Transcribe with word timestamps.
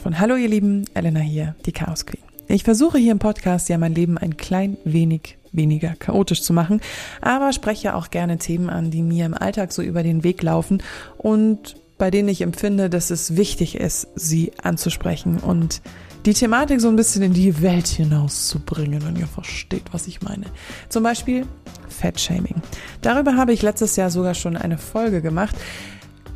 von 0.00 0.18
Hallo 0.18 0.36
ihr 0.36 0.48
Lieben, 0.48 0.86
Elena 0.94 1.20
hier, 1.20 1.54
die 1.66 1.72
Chaos 1.72 2.06
Queen. 2.06 2.22
Ich 2.48 2.64
versuche 2.64 2.96
hier 2.96 3.12
im 3.12 3.18
Podcast 3.18 3.68
ja 3.68 3.76
mein 3.76 3.94
Leben 3.94 4.16
ein 4.16 4.38
klein 4.38 4.78
wenig 4.84 5.36
weniger 5.52 5.94
chaotisch 5.94 6.42
zu 6.42 6.54
machen, 6.54 6.80
aber 7.20 7.52
spreche 7.52 7.94
auch 7.94 8.08
gerne 8.08 8.38
Themen 8.38 8.70
an, 8.70 8.90
die 8.90 9.02
mir 9.02 9.26
im 9.26 9.34
Alltag 9.34 9.72
so 9.72 9.82
über 9.82 10.02
den 10.02 10.24
Weg 10.24 10.42
laufen 10.42 10.82
und 11.18 11.76
bei 11.98 12.10
denen 12.10 12.30
ich 12.30 12.40
empfinde, 12.40 12.88
dass 12.88 13.10
es 13.10 13.36
wichtig 13.36 13.76
ist, 13.76 14.08
sie 14.14 14.52
anzusprechen 14.62 15.36
und 15.36 15.82
die 16.24 16.34
Thematik 16.34 16.80
so 16.80 16.88
ein 16.88 16.96
bisschen 16.96 17.22
in 17.22 17.34
die 17.34 17.60
Welt 17.60 17.88
hinauszubringen, 17.88 19.04
wenn 19.04 19.16
ihr 19.16 19.26
versteht, 19.26 19.84
was 19.92 20.06
ich 20.06 20.22
meine. 20.22 20.46
Zum 20.88 21.02
Beispiel 21.02 21.46
Fettshaming. 21.88 22.62
Darüber 23.02 23.36
habe 23.36 23.52
ich 23.52 23.60
letztes 23.60 23.96
Jahr 23.96 24.10
sogar 24.10 24.34
schon 24.34 24.56
eine 24.56 24.78
Folge 24.78 25.20
gemacht. 25.20 25.56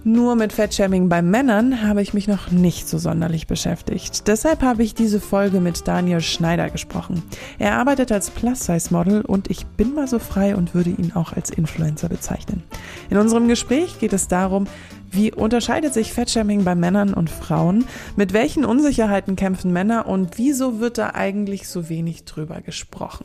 Nur 0.06 0.36
mit 0.36 0.52
Fettshaming 0.52 1.08
bei 1.08 1.22
Männern 1.22 1.82
habe 1.82 2.02
ich 2.02 2.12
mich 2.12 2.28
noch 2.28 2.50
nicht 2.50 2.90
so 2.90 2.98
sonderlich 2.98 3.46
beschäftigt. 3.46 4.28
Deshalb 4.28 4.62
habe 4.62 4.82
ich 4.82 4.94
diese 4.94 5.18
Folge 5.18 5.60
mit 5.60 5.88
Daniel 5.88 6.20
Schneider 6.20 6.68
gesprochen. 6.68 7.22
Er 7.58 7.78
arbeitet 7.78 8.12
als 8.12 8.28
Plus-Size-Model 8.28 9.22
und 9.22 9.50
ich 9.50 9.64
bin 9.64 9.94
mal 9.94 10.06
so 10.06 10.18
frei 10.18 10.56
und 10.56 10.74
würde 10.74 10.90
ihn 10.90 11.12
auch 11.14 11.32
als 11.32 11.48
Influencer 11.48 12.10
bezeichnen. 12.10 12.62
In 13.08 13.16
unserem 13.16 13.48
Gespräch 13.48 13.98
geht 13.98 14.12
es 14.12 14.28
darum, 14.28 14.66
wie 15.10 15.32
unterscheidet 15.32 15.94
sich 15.94 16.12
Fettshaming 16.12 16.64
bei 16.64 16.74
Männern 16.74 17.14
und 17.14 17.30
Frauen? 17.30 17.86
Mit 18.14 18.34
welchen 18.34 18.66
Unsicherheiten 18.66 19.36
kämpfen 19.36 19.72
Männer 19.72 20.06
und 20.06 20.36
wieso 20.36 20.80
wird 20.80 20.98
da 20.98 21.12
eigentlich 21.14 21.66
so 21.66 21.88
wenig 21.88 22.26
drüber 22.26 22.60
gesprochen? 22.60 23.24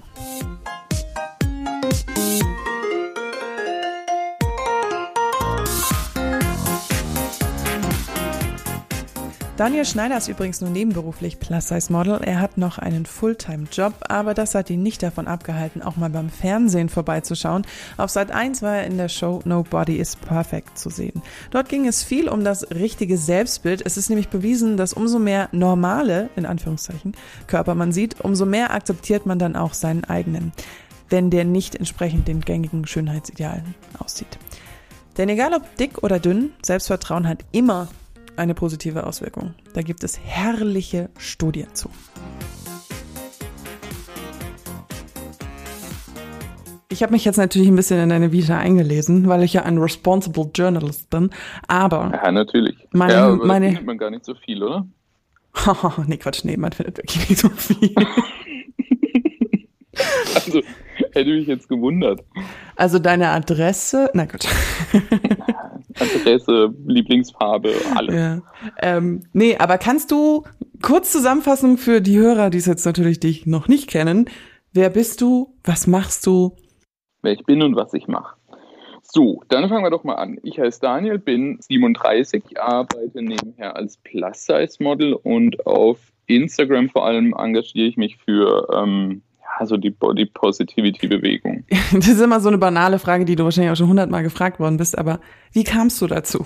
Daniel 9.59 9.83
Schneider 9.83 10.15
ist 10.15 10.29
übrigens 10.29 10.61
nur 10.61 10.69
nebenberuflich 10.69 11.37
Plus-Size-Model. 11.37 12.21
Er 12.23 12.39
hat 12.39 12.57
noch 12.57 12.77
einen 12.77 13.05
Fulltime-Job, 13.05 13.93
aber 14.07 14.33
das 14.33 14.55
hat 14.55 14.69
ihn 14.69 14.81
nicht 14.81 15.03
davon 15.03 15.27
abgehalten, 15.27 15.81
auch 15.81 15.97
mal 15.97 16.09
beim 16.09 16.29
Fernsehen 16.29 16.87
vorbeizuschauen. 16.87 17.67
Auf 17.97 18.09
Sat 18.09 18.31
1 18.31 18.61
war 18.61 18.77
er 18.77 18.85
in 18.85 18.97
der 18.97 19.09
Show 19.09 19.41
Nobody 19.43 19.97
is 19.97 20.15
Perfect 20.15 20.77
zu 20.77 20.89
sehen. 20.89 21.21
Dort 21.51 21.67
ging 21.67 21.85
es 21.87 22.05
viel 22.05 22.29
um 22.29 22.45
das 22.45 22.71
richtige 22.71 23.17
Selbstbild. 23.17 23.85
Es 23.85 23.97
ist 23.97 24.07
nämlich 24.07 24.29
bewiesen, 24.29 24.77
dass 24.77 24.93
umso 24.93 25.19
mehr 25.19 25.49
normale, 25.51 26.29
in 26.37 26.45
Anführungszeichen, 26.45 27.13
Körper 27.47 27.75
man 27.75 27.91
sieht, 27.91 28.21
umso 28.21 28.45
mehr 28.45 28.73
akzeptiert 28.73 29.25
man 29.25 29.39
dann 29.39 29.57
auch 29.57 29.73
seinen 29.73 30.05
eigenen, 30.05 30.53
wenn 31.09 31.31
der 31.31 31.43
nicht 31.43 31.75
entsprechend 31.75 32.29
den 32.29 32.39
gängigen 32.39 32.87
Schönheitsidealen 32.87 33.75
aussieht. 33.97 34.39
Denn 35.17 35.27
egal 35.27 35.53
ob 35.53 35.75
dick 35.75 36.01
oder 36.01 36.17
dünn, 36.17 36.53
Selbstvertrauen 36.63 37.27
hat 37.27 37.39
immer 37.51 37.89
eine 38.39 38.55
positive 38.55 39.05
Auswirkung. 39.05 39.53
Da 39.73 39.81
gibt 39.81 40.03
es 40.03 40.19
herrliche 40.19 41.09
Studien 41.17 41.67
zu. 41.73 41.89
Ich 46.91 47.03
habe 47.03 47.13
mich 47.13 47.23
jetzt 47.23 47.37
natürlich 47.37 47.67
ein 47.67 47.75
bisschen 47.75 47.99
in 48.01 48.09
deine 48.09 48.31
Vita 48.31 48.57
eingelesen, 48.57 49.27
weil 49.29 49.43
ich 49.43 49.53
ja 49.53 49.63
ein 49.63 49.77
responsible 49.77 50.49
Journalist 50.53 51.09
bin. 51.09 51.29
Aber 51.67 52.11
ja, 52.11 52.31
natürlich. 52.31 52.75
Meine, 52.91 53.13
ja, 53.13 53.27
aber 53.27 53.45
meine, 53.45 53.67
findet 53.67 53.85
man 53.85 53.97
gar 53.97 54.09
nicht 54.09 54.25
so 54.25 54.33
viel, 54.33 54.63
oder? 54.63 54.87
nee, 56.07 56.17
Quatsch, 56.17 56.43
nee, 56.43 56.57
man 56.57 56.71
findet 56.71 56.97
wirklich 56.97 57.29
nicht 57.29 57.39
so 57.39 57.49
viel. 57.49 57.93
also, 60.35 60.61
hätte 61.13 61.29
mich 61.29 61.47
jetzt 61.47 61.69
gewundert. 61.69 62.23
Also 62.75 62.99
deine 62.99 63.29
Adresse, 63.29 64.09
na 64.13 64.25
gut. 64.25 64.47
Adresse, 65.99 66.73
Lieblingsfarbe, 66.85 67.73
alles. 67.95 68.15
Ja. 68.15 68.41
Ähm, 68.81 69.23
nee, 69.33 69.57
aber 69.57 69.77
kannst 69.77 70.11
du 70.11 70.43
kurz 70.81 71.11
zusammenfassen 71.11 71.77
für 71.77 72.01
die 72.01 72.17
Hörer, 72.17 72.49
die 72.49 72.57
es 72.57 72.65
jetzt 72.65 72.85
natürlich 72.85 73.19
dich 73.19 73.45
noch 73.45 73.67
nicht 73.67 73.89
kennen, 73.89 74.29
wer 74.73 74.89
bist 74.89 75.21
du, 75.21 75.55
was 75.63 75.87
machst 75.87 76.25
du? 76.25 76.55
Wer 77.21 77.33
ich 77.33 77.43
bin 77.45 77.61
und 77.61 77.75
was 77.75 77.93
ich 77.93 78.07
mache. 78.07 78.35
So, 79.11 79.41
dann 79.49 79.67
fangen 79.69 79.83
wir 79.83 79.89
doch 79.89 80.03
mal 80.03 80.15
an. 80.15 80.37
Ich 80.43 80.59
heiße 80.59 80.79
Daniel, 80.81 81.17
bin 81.17 81.57
37, 81.59 82.59
arbeite 82.59 83.21
nebenher 83.21 83.75
als 83.75 83.97
Plus-Size-Model 83.97 85.13
und 85.13 85.65
auf 85.65 85.97
Instagram 86.27 86.89
vor 86.89 87.05
allem 87.05 87.33
engagiere 87.33 87.87
ich 87.87 87.97
mich 87.97 88.17
für 88.17 88.67
ähm, 88.71 89.23
also 89.59 89.75
die 89.75 89.89
Body 89.89 90.25
Positivity 90.25 91.07
Bewegung. 91.07 91.65
Das 91.91 92.07
ist 92.07 92.21
immer 92.21 92.39
so 92.39 92.47
eine 92.47 92.57
banale 92.57 92.99
Frage, 92.99 93.25
die 93.25 93.35
du 93.35 93.43
wahrscheinlich 93.43 93.71
auch 93.71 93.75
schon 93.75 93.89
hundertmal 93.89 94.23
gefragt 94.23 94.59
worden 94.59 94.77
bist, 94.77 94.97
aber 94.97 95.19
wie 95.51 95.63
kamst 95.63 96.01
du 96.01 96.07
dazu? 96.07 96.45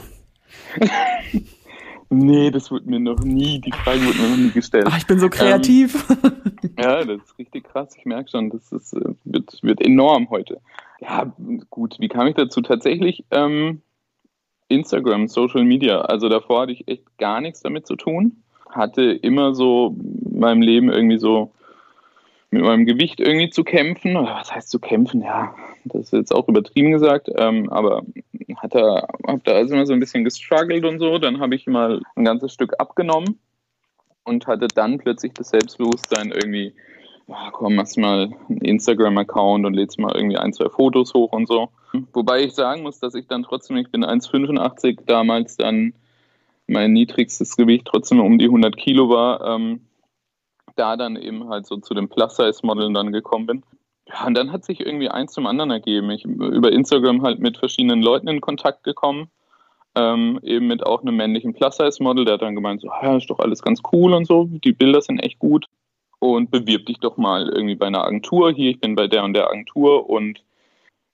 nee, 2.09 2.49
das 2.49 2.71
wurde 2.71 2.89
mir 2.89 2.99
noch 2.99 3.19
nie, 3.19 3.59
die 3.59 3.71
Frage 3.71 4.03
wurde 4.05 4.19
mir 4.19 4.29
noch 4.29 4.37
nie 4.37 4.51
gestellt. 4.51 4.85
Ach, 4.87 4.97
ich 4.97 5.05
bin 5.05 5.19
so 5.19 5.29
kreativ. 5.29 6.05
Ähm, 6.23 6.71
ja, 6.79 7.03
das 7.03 7.21
ist 7.21 7.37
richtig 7.37 7.65
krass. 7.65 7.93
Ich 7.97 8.05
merke 8.05 8.29
schon, 8.29 8.49
das 8.49 8.71
ist, 8.71 8.93
äh, 8.93 9.13
wird, 9.25 9.59
wird 9.61 9.81
enorm 9.81 10.29
heute. 10.29 10.59
Ja, 10.99 11.31
gut, 11.69 11.97
wie 11.99 12.07
kam 12.07 12.27
ich 12.27 12.35
dazu? 12.35 12.61
Tatsächlich 12.61 13.25
ähm, 13.31 13.81
Instagram, 14.69 15.27
Social 15.27 15.65
Media. 15.65 16.01
Also 16.01 16.29
davor 16.29 16.61
hatte 16.61 16.71
ich 16.71 16.87
echt 16.87 17.17
gar 17.17 17.41
nichts 17.41 17.61
damit 17.61 17.85
zu 17.85 17.95
tun. 17.95 18.43
Hatte 18.69 19.03
immer 19.03 19.53
so 19.53 19.95
in 20.25 20.39
meinem 20.39 20.61
Leben 20.61 20.89
irgendwie 20.89 21.19
so 21.19 21.51
mit 22.53 22.61
meinem 22.61 22.85
Gewicht 22.85 23.19
irgendwie 23.19 23.49
zu 23.49 23.63
kämpfen. 23.63 24.13
Was 24.13 24.53
heißt 24.53 24.69
zu 24.69 24.79
kämpfen? 24.79 25.21
Ja, 25.21 25.55
das 25.85 26.03
ist 26.03 26.13
jetzt 26.13 26.35
auch 26.35 26.47
übertrieben 26.47 26.91
gesagt, 26.91 27.29
ähm, 27.35 27.69
aber 27.69 28.03
hat 28.57 28.75
er, 28.75 29.07
hab 29.25 29.43
da 29.43 29.53
also 29.53 29.73
immer 29.73 29.87
so 29.87 29.93
ein 29.93 29.99
bisschen 29.99 30.23
gestruggelt 30.23 30.85
und 30.85 30.99
so. 30.99 31.17
Dann 31.17 31.39
habe 31.39 31.55
ich 31.55 31.65
mal 31.65 31.99
ein 32.15 32.25
ganzes 32.25 32.53
Stück 32.53 32.79
abgenommen 32.79 33.39
und 34.23 34.45
hatte 34.45 34.67
dann 34.67 34.99
plötzlich 34.99 35.33
das 35.33 35.49
Selbstbewusstsein 35.49 36.31
irgendwie, 36.31 36.73
ja, 37.27 37.49
komm, 37.51 37.73
machst 37.75 37.97
mal 37.97 38.31
einen 38.47 38.61
Instagram-Account 38.61 39.65
und 39.65 39.73
lädst 39.73 39.99
mal 39.99 40.15
irgendwie 40.15 40.37
ein, 40.37 40.53
zwei 40.53 40.69
Fotos 40.69 41.15
hoch 41.15 41.31
und 41.31 41.47
so. 41.47 41.69
Wobei 42.13 42.43
ich 42.43 42.53
sagen 42.53 42.83
muss, 42.83 42.99
dass 42.99 43.15
ich 43.15 43.27
dann 43.27 43.41
trotzdem, 43.41 43.77
ich 43.77 43.89
bin 43.89 44.05
1,85 44.05 44.99
damals 45.07 45.57
dann 45.57 45.93
mein 46.67 46.93
niedrigstes 46.93 47.57
Gewicht 47.57 47.85
trotzdem 47.85 48.19
um 48.19 48.37
die 48.37 48.45
100 48.45 48.77
Kilo 48.77 49.09
war. 49.09 49.55
Ähm, 49.55 49.81
da 50.75 50.97
dann 50.97 51.15
eben 51.15 51.49
halt 51.49 51.65
so 51.65 51.77
zu 51.77 51.93
den 51.93 52.09
Plus-Size-Modeln 52.09 52.93
dann 52.93 53.11
gekommen 53.11 53.45
bin. 53.45 53.63
Ja, 54.07 54.27
und 54.27 54.35
dann 54.35 54.51
hat 54.51 54.65
sich 54.65 54.81
irgendwie 54.81 55.09
eins 55.09 55.31
zum 55.31 55.45
anderen 55.45 55.71
ergeben. 55.71 56.09
Ich 56.11 56.25
über 56.25 56.71
Instagram 56.71 57.21
halt 57.21 57.39
mit 57.39 57.57
verschiedenen 57.57 58.01
Leuten 58.01 58.27
in 58.27 58.41
Kontakt 58.41 58.83
gekommen. 58.83 59.29
Ähm, 59.95 60.39
eben 60.41 60.67
mit 60.67 60.85
auch 60.85 61.01
einem 61.01 61.15
männlichen 61.15 61.53
Plus-Size-Model, 61.53 62.25
der 62.25 62.35
hat 62.35 62.41
dann 62.41 62.55
gemeint, 62.55 62.81
so, 62.81 62.87
ja, 62.87 63.15
ist 63.15 63.29
doch 63.29 63.39
alles 63.39 63.61
ganz 63.61 63.81
cool 63.91 64.13
und 64.13 64.25
so, 64.25 64.45
die 64.45 64.71
Bilder 64.71 65.01
sind 65.01 65.19
echt 65.19 65.39
gut. 65.39 65.67
Und 66.19 66.51
bewirb 66.51 66.85
dich 66.85 66.99
doch 66.99 67.17
mal 67.17 67.49
irgendwie 67.49 67.75
bei 67.75 67.87
einer 67.87 68.03
Agentur. 68.03 68.51
Hier, 68.51 68.71
ich 68.71 68.79
bin 68.79 68.95
bei 68.95 69.07
der 69.07 69.23
und 69.23 69.33
der 69.33 69.49
Agentur 69.49 70.09
und 70.09 70.41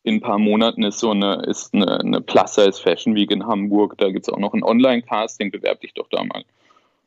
in 0.03 0.15
ein 0.15 0.21
paar 0.21 0.39
Monaten 0.39 0.83
ist 0.83 0.99
so 0.99 1.11
eine, 1.11 1.41
eine, 1.73 1.99
eine 1.99 2.21
Plus-Size 2.21 2.81
Fashion 2.81 3.15
Week 3.15 3.31
in 3.31 3.45
Hamburg. 3.45 3.97
Da 3.97 4.09
gibt 4.11 4.27
es 4.27 4.33
auch 4.33 4.39
noch 4.39 4.53
ein 4.53 4.63
Online-Casting, 4.63 5.51
bewerb 5.51 5.81
dich 5.81 5.93
doch 5.93 6.07
da 6.09 6.23
mal. 6.23 6.43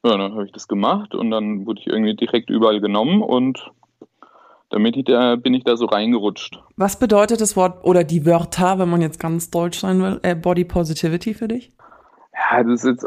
Ja, 0.05 0.17
dann 0.17 0.33
habe 0.33 0.45
ich 0.45 0.53
das 0.53 0.67
gemacht 0.67 1.15
und 1.15 1.31
dann 1.31 1.67
wurde 1.67 1.81
ich 1.81 1.87
irgendwie 1.87 2.15
direkt 2.15 2.51
überall 2.51 2.81
genommen 2.81 3.23
und 3.23 3.71
damit 4.71 4.97
ich 4.97 5.05
da, 5.05 5.37
bin 5.37 5.55
ich 5.55 5.65
da 5.65 5.77
so 5.77 5.85
reingerutscht. 5.87 6.61
Was 6.77 6.99
bedeutet 6.99 7.41
das 7.41 7.57
Wort 7.57 7.85
oder 7.85 8.05
die 8.05 8.27
Wörter, 8.27 8.79
wenn 8.79 8.89
man 8.89 9.03
jetzt 9.03 9.21
ganz 9.21 9.51
deutsch 9.51 9.79
sein 9.79 10.03
will, 10.03 10.19
äh, 10.23 10.35
Body 10.35 10.65
Positivity 10.65 11.35
für 11.35 11.47
dich? 11.47 11.73
Ja, 12.33 12.65
das 12.65 12.83
ist 12.83 12.87
jetzt, 12.87 13.07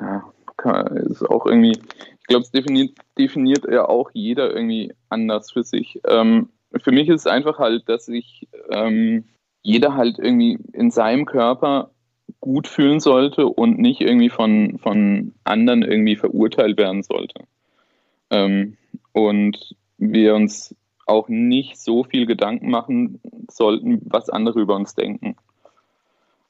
ja, 0.00 0.80
ist 0.80 1.28
auch 1.28 1.46
irgendwie, 1.46 1.72
ich 1.72 2.26
glaube, 2.26 2.42
es 2.42 2.50
definiert, 2.50 2.96
definiert 3.18 3.64
ja 3.70 3.88
auch 3.88 4.10
jeder 4.14 4.54
irgendwie 4.54 4.94
anders 5.10 5.52
für 5.52 5.62
sich. 5.62 6.00
Ähm, 6.08 6.48
für 6.82 6.92
mich 6.92 7.08
ist 7.08 7.20
es 7.20 7.26
einfach 7.26 7.58
halt, 7.58 7.88
dass 7.88 8.06
sich 8.06 8.48
ähm, 8.70 9.24
jeder 9.60 9.94
halt 9.94 10.18
irgendwie 10.18 10.58
in 10.72 10.90
seinem 10.90 11.26
Körper 11.26 11.91
gut 12.40 12.66
fühlen 12.66 13.00
sollte 13.00 13.46
und 13.46 13.78
nicht 13.78 14.00
irgendwie 14.00 14.30
von, 14.30 14.78
von 14.78 15.34
anderen 15.44 15.82
irgendwie 15.82 16.16
verurteilt 16.16 16.76
werden 16.76 17.02
sollte. 17.02 17.44
Ähm, 18.30 18.76
und 19.12 19.76
wir 19.98 20.34
uns 20.34 20.74
auch 21.06 21.28
nicht 21.28 21.78
so 21.78 22.04
viel 22.04 22.26
Gedanken 22.26 22.70
machen 22.70 23.20
sollten, 23.48 24.00
was 24.04 24.30
andere 24.30 24.60
über 24.60 24.74
uns 24.74 24.94
denken. 24.94 25.36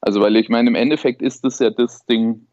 Also, 0.01 0.21
weil 0.21 0.35
ich 0.35 0.49
meine, 0.49 0.69
im 0.69 0.75
Endeffekt 0.75 1.21
ist 1.21 1.45
das 1.45 1.59
ja 1.59 1.69
das 1.69 2.05
Ding, 2.05 2.47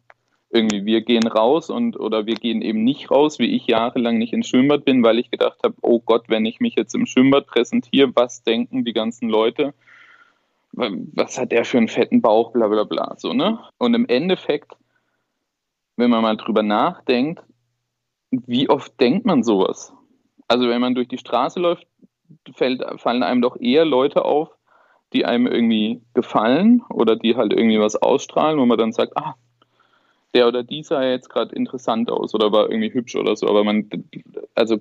irgendwie, 0.50 0.84
wir 0.84 1.00
gehen 1.00 1.26
raus 1.26 1.70
und 1.70 1.98
oder 1.98 2.26
wir 2.26 2.34
gehen 2.34 2.60
eben 2.60 2.82
nicht 2.82 3.10
raus, 3.10 3.38
wie 3.38 3.54
ich 3.54 3.66
jahrelang 3.66 4.18
nicht 4.18 4.32
ins 4.32 4.48
Schwimmbad 4.48 4.84
bin, 4.84 5.02
weil 5.04 5.18
ich 5.18 5.30
gedacht 5.30 5.60
habe, 5.62 5.76
oh 5.80 6.00
Gott, 6.00 6.24
wenn 6.28 6.44
ich 6.44 6.60
mich 6.60 6.74
jetzt 6.76 6.94
im 6.94 7.06
Schwimmbad 7.06 7.46
präsentiere, 7.46 8.10
was 8.14 8.42
denken 8.42 8.84
die 8.84 8.92
ganzen 8.92 9.28
Leute? 9.28 9.74
Was 10.72 11.38
hat 11.38 11.52
der 11.52 11.64
für 11.64 11.78
einen 11.78 11.88
fetten 11.88 12.22
Bauch, 12.22 12.52
bla 12.52 12.68
bla 12.68 12.84
bla. 12.84 13.14
So, 13.18 13.32
ne? 13.32 13.58
Und 13.78 13.94
im 13.94 14.06
Endeffekt, 14.06 14.72
wenn 15.96 16.10
man 16.10 16.22
mal 16.22 16.36
drüber 16.36 16.62
nachdenkt, 16.62 17.42
wie 18.30 18.68
oft 18.68 18.98
denkt 19.00 19.26
man 19.26 19.42
sowas? 19.42 19.92
Also 20.48 20.68
wenn 20.68 20.80
man 20.80 20.94
durch 20.94 21.08
die 21.08 21.18
Straße 21.18 21.60
läuft, 21.60 21.86
fällt, 22.54 22.82
fallen 23.00 23.22
einem 23.22 23.42
doch 23.42 23.56
eher 23.60 23.84
Leute 23.84 24.24
auf, 24.24 24.50
die 25.12 25.24
einem 25.24 25.46
irgendwie 25.46 26.02
gefallen 26.14 26.82
oder 26.90 27.16
die 27.16 27.36
halt 27.36 27.52
irgendwie 27.52 27.80
was 27.80 27.96
ausstrahlen, 27.96 28.58
wo 28.58 28.66
man 28.66 28.78
dann 28.78 28.92
sagt, 28.92 29.16
ah, 29.16 29.34
der 30.34 30.46
oder 30.46 30.62
die 30.62 30.84
sah 30.84 31.02
jetzt 31.02 31.28
gerade 31.28 31.54
interessant 31.56 32.10
aus 32.10 32.34
oder 32.34 32.52
war 32.52 32.70
irgendwie 32.70 32.92
hübsch 32.92 33.16
oder 33.16 33.34
so, 33.34 33.48
aber 33.48 33.64
man, 33.64 33.90
also 34.54 34.78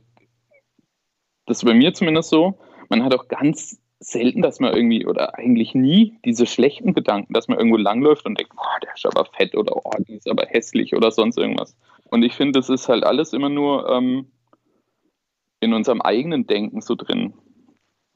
das 1.47 1.57
ist 1.57 1.65
bei 1.65 1.73
mir 1.73 1.93
zumindest 1.93 2.29
so, 2.29 2.59
man 2.89 3.03
hat 3.03 3.15
auch 3.15 3.27
ganz 3.27 3.81
selten, 3.99 4.41
dass 4.41 4.59
man 4.59 4.73
irgendwie 4.73 5.05
oder 5.05 5.37
eigentlich 5.37 5.75
nie 5.75 6.17
diese 6.23 6.45
schlechten 6.45 6.93
Gedanken, 6.93 7.33
dass 7.33 7.47
man 7.47 7.57
irgendwo 7.57 7.77
langläuft 7.77 8.25
und 8.25 8.39
denkt, 8.39 8.55
boah, 8.55 8.79
der 8.81 8.93
ist 8.93 9.05
aber 9.05 9.25
fett 9.25 9.55
oder 9.55 9.75
oh, 9.75 9.91
die 10.07 10.15
ist 10.15 10.29
aber 10.29 10.45
hässlich 10.45 10.95
oder 10.95 11.11
sonst 11.11 11.37
irgendwas. 11.37 11.75
Und 12.05 12.23
ich 12.23 12.33
finde, 12.33 12.59
das 12.59 12.69
ist 12.69 12.87
halt 12.87 13.03
alles 13.03 13.33
immer 13.33 13.49
nur 13.49 13.89
ähm, 13.89 14.31
in 15.59 15.73
unserem 15.73 16.01
eigenen 16.01 16.47
Denken 16.47 16.81
so 16.81 16.95
drin, 16.95 17.33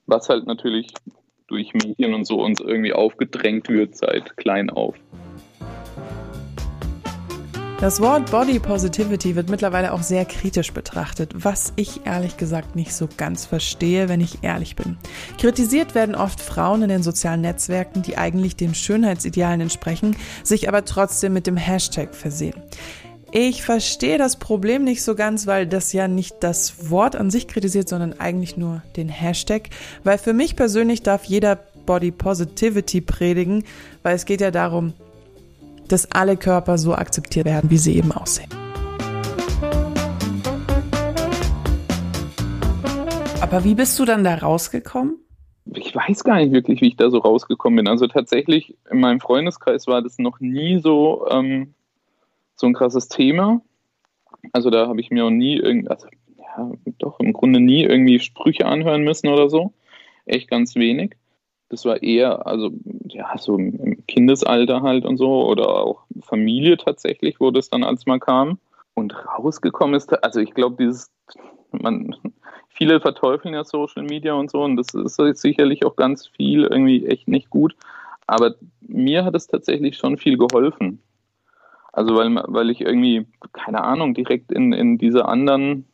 was 0.06 0.30
halt 0.30 0.48
natürlich 0.48 0.88
durch 1.48 1.74
Medien 1.74 2.14
und 2.14 2.26
so 2.26 2.42
uns 2.42 2.62
irgendwie 2.62 2.94
aufgedrängt 2.94 3.68
wird 3.68 3.98
seit 3.98 4.38
klein 4.38 4.70
auf. 4.70 4.96
Das 7.80 8.00
Wort 8.00 8.32
Body 8.32 8.60
Positivity 8.60 9.36
wird 9.36 9.50
mittlerweile 9.50 9.92
auch 9.92 10.04
sehr 10.04 10.24
kritisch 10.24 10.72
betrachtet, 10.72 11.32
was 11.34 11.74
ich 11.76 12.06
ehrlich 12.06 12.38
gesagt 12.38 12.76
nicht 12.76 12.94
so 12.94 13.10
ganz 13.18 13.46
verstehe, 13.46 14.08
wenn 14.08 14.22
ich 14.22 14.42
ehrlich 14.42 14.78
bin. 14.78 14.98
Kritisiert 15.38 15.94
werden 15.94 16.16
oft 16.16 16.40
Frauen 16.40 16.84
in 16.84 16.90
den 16.90 17.04
sozialen 17.04 17.42
Netzwerken, 17.42 18.02
die 18.02 18.18
eigentlich 18.18 18.56
den 18.56 18.74
Schönheitsidealen 18.74 19.60
entsprechen, 19.60 20.16
sich 20.44 20.70
aber 20.70 20.86
trotzdem 20.86 21.34
mit 21.34 21.46
dem 21.46 21.58
Hashtag 21.58 22.16
versehen. 22.16 22.56
Ich 23.36 23.64
verstehe 23.64 24.20
das 24.20 24.38
Problem 24.38 24.84
nicht 24.84 25.02
so 25.02 25.16
ganz, 25.16 25.48
weil 25.48 25.66
das 25.66 25.92
ja 25.92 26.08
nicht 26.08 26.36
das 26.42 26.92
Wort 26.92 27.16
an 27.16 27.32
sich 27.32 27.48
kritisiert, 27.48 27.90
sondern 27.90 28.14
eigentlich 28.20 28.58
nur 28.58 28.84
den 28.96 29.10
Hashtag. 29.10 29.70
Weil 30.04 30.20
für 30.20 30.34
mich 30.34 30.56
persönlich 30.56 31.02
darf 31.02 31.26
jeder 31.26 31.56
Body 31.88 32.12
Positivity 32.12 33.02
predigen, 33.02 33.64
weil 34.04 34.16
es 34.16 34.26
geht 34.26 34.40
ja 34.40 34.52
darum, 34.52 34.94
dass 35.88 36.12
alle 36.12 36.38
Körper 36.38 36.78
so 36.78 36.94
akzeptiert 36.94 37.46
werden, 37.46 37.70
wie 37.70 37.78
sie 37.78 37.96
eben 37.98 38.12
aussehen. 38.12 38.50
Aber 43.42 43.64
wie 43.64 43.76
bist 43.76 44.00
du 44.00 44.06
dann 44.06 44.24
da 44.24 44.36
rausgekommen? 44.36 45.20
Ich 45.76 45.96
weiß 45.96 46.24
gar 46.24 46.38
nicht 46.38 46.52
wirklich, 46.52 46.82
wie 46.82 46.88
ich 46.88 46.96
da 46.96 47.10
so 47.10 47.20
rausgekommen 47.20 47.78
bin. 47.78 47.88
Also 47.88 48.08
tatsächlich, 48.08 48.76
in 48.90 49.00
meinem 49.00 49.20
Freundeskreis 49.20 49.86
war 49.86 50.02
das 50.02 50.18
noch 50.18 50.40
nie 50.40 50.80
so, 50.80 51.28
ähm, 51.30 51.74
so 52.56 52.68
ein 52.68 52.74
krasses 52.74 53.08
Thema. 53.10 53.62
Also 54.52 54.70
da 54.70 54.88
habe 54.88 55.02
ich 55.02 55.12
mir 55.12 55.26
auch 55.26 55.30
nie 55.30 55.58
irgendwie, 55.58 55.88
also 55.88 56.08
ja, 56.38 56.72
doch 56.98 57.20
im 57.20 57.32
Grunde 57.32 57.60
nie 57.60 57.84
irgendwie 57.84 58.20
Sprüche 58.20 58.66
anhören 58.66 59.04
müssen 59.04 59.28
oder 59.28 59.50
so. 59.50 59.74
Echt 60.26 60.50
ganz 60.50 60.76
wenig. 60.76 61.16
Das 61.74 61.86
war 61.86 62.04
eher, 62.04 62.46
also 62.46 62.70
ja, 63.08 63.36
so 63.36 63.58
im 63.58 64.06
Kindesalter 64.06 64.84
halt 64.84 65.06
und 65.06 65.18
so 65.18 65.44
oder 65.48 65.70
auch 65.70 66.04
Familie 66.22 66.78
tatsächlich, 66.78 67.40
wo 67.40 67.50
das 67.50 67.72
dann 67.72 67.84
als 67.84 68.06
mal 68.06 68.20
kam. 68.20 68.60
Und 68.94 69.16
rausgekommen 69.26 69.96
ist, 69.96 70.14
also 70.24 70.40
ich 70.40 70.54
glaube, 70.54 70.76
dieses, 70.80 71.12
man, 71.72 72.16
viele 72.70 73.02
verteufeln 73.02 73.56
ja 73.56 73.64
Social 73.64 74.04
Media 74.04 74.34
und 74.34 74.52
so 74.52 74.62
und 74.62 74.76
das 74.76 74.94
ist 74.94 75.42
sicherlich 75.42 75.84
auch 75.84 75.96
ganz 75.96 76.28
viel 76.28 76.62
irgendwie 76.62 77.08
echt 77.08 77.28
nicht 77.28 77.50
gut. 77.50 77.76
Aber 78.28 78.54
mir 78.82 79.26
hat 79.26 79.34
es 79.34 79.48
tatsächlich 79.48 79.98
schon 79.98 80.20
viel 80.20 80.38
geholfen. 80.38 81.02
Also 81.92 82.16
weil, 82.16 82.36
weil 82.50 82.70
ich 82.70 82.82
irgendwie, 82.82 83.26
keine 83.52 83.84
Ahnung, 83.84 84.14
direkt 84.14 84.52
in, 84.52 84.74
in 84.74 85.00
dieser 85.00 85.28
anderen 85.28 85.88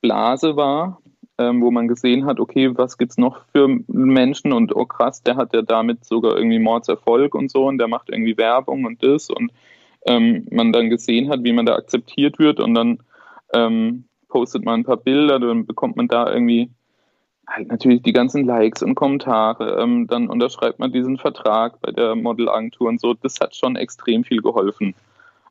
Blase 0.00 0.56
war 0.56 1.02
ähm, 1.38 1.62
wo 1.62 1.70
man 1.70 1.88
gesehen 1.88 2.26
hat, 2.26 2.38
okay, 2.38 2.76
was 2.76 2.96
gibt 2.96 3.12
es 3.12 3.18
noch 3.18 3.44
für 3.52 3.68
Menschen 3.88 4.52
und 4.52 4.74
oh 4.74 4.86
krass, 4.86 5.22
der 5.22 5.36
hat 5.36 5.52
ja 5.52 5.62
damit 5.62 6.04
sogar 6.04 6.36
irgendwie 6.36 6.58
Mordserfolg 6.58 7.34
und 7.34 7.50
so 7.50 7.66
und 7.66 7.78
der 7.78 7.88
macht 7.88 8.08
irgendwie 8.10 8.36
Werbung 8.36 8.84
und 8.84 9.02
das 9.02 9.30
und 9.30 9.52
ähm, 10.06 10.46
man 10.50 10.72
dann 10.72 10.90
gesehen 10.90 11.28
hat, 11.30 11.42
wie 11.42 11.52
man 11.52 11.66
da 11.66 11.74
akzeptiert 11.74 12.38
wird 12.38 12.60
und 12.60 12.74
dann 12.74 12.98
ähm, 13.52 14.04
postet 14.28 14.64
man 14.64 14.80
ein 14.80 14.84
paar 14.84 14.96
Bilder, 14.96 15.40
dann 15.40 15.66
bekommt 15.66 15.96
man 15.96 16.08
da 16.08 16.32
irgendwie 16.32 16.70
halt 17.46 17.68
natürlich 17.68 18.02
die 18.02 18.12
ganzen 18.12 18.44
Likes 18.44 18.82
und 18.82 18.94
Kommentare, 18.94 19.82
ähm, 19.82 20.06
dann 20.06 20.28
unterschreibt 20.28 20.78
man 20.78 20.92
diesen 20.92 21.18
Vertrag 21.18 21.80
bei 21.80 21.90
der 21.90 22.14
Modelagentur 22.14 22.88
und 22.88 23.00
so, 23.00 23.14
das 23.14 23.40
hat 23.40 23.54
schon 23.54 23.76
extrem 23.76 24.24
viel 24.24 24.40
geholfen. 24.40 24.94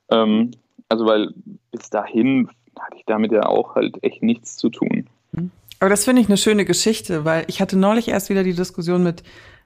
Ähm, 0.10 0.52
also 0.90 1.06
weil 1.06 1.34
bis 1.72 1.90
dahin 1.90 2.50
hatte 2.80 2.98
ich 2.98 3.06
damit 3.06 3.32
ja 3.32 3.46
auch 3.46 3.76
halt 3.76 4.04
echt 4.04 4.24
nichts 4.24 4.56
zu 4.58 4.70
tun. 4.70 5.08
Mhm. 5.32 5.52
Aber 5.84 5.90
das 5.90 6.06
finde 6.06 6.22
ich 6.22 6.30
eine 6.30 6.38
schöne 6.38 6.64
Geschichte, 6.64 7.26
weil 7.26 7.44
ich 7.48 7.60
hatte 7.60 7.76
neulich 7.76 8.08
erst 8.08 8.30
wieder 8.30 8.44
die 8.44 8.54
Diskussion 8.54 9.04
mit, 9.04 9.22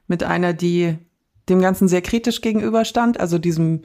mit 0.08 0.24
einer, 0.24 0.52
die 0.52 0.98
dem 1.48 1.60
Ganzen 1.60 1.86
sehr 1.86 2.02
kritisch 2.02 2.40
gegenüberstand, 2.40 3.20
also 3.20 3.38
diesem 3.38 3.82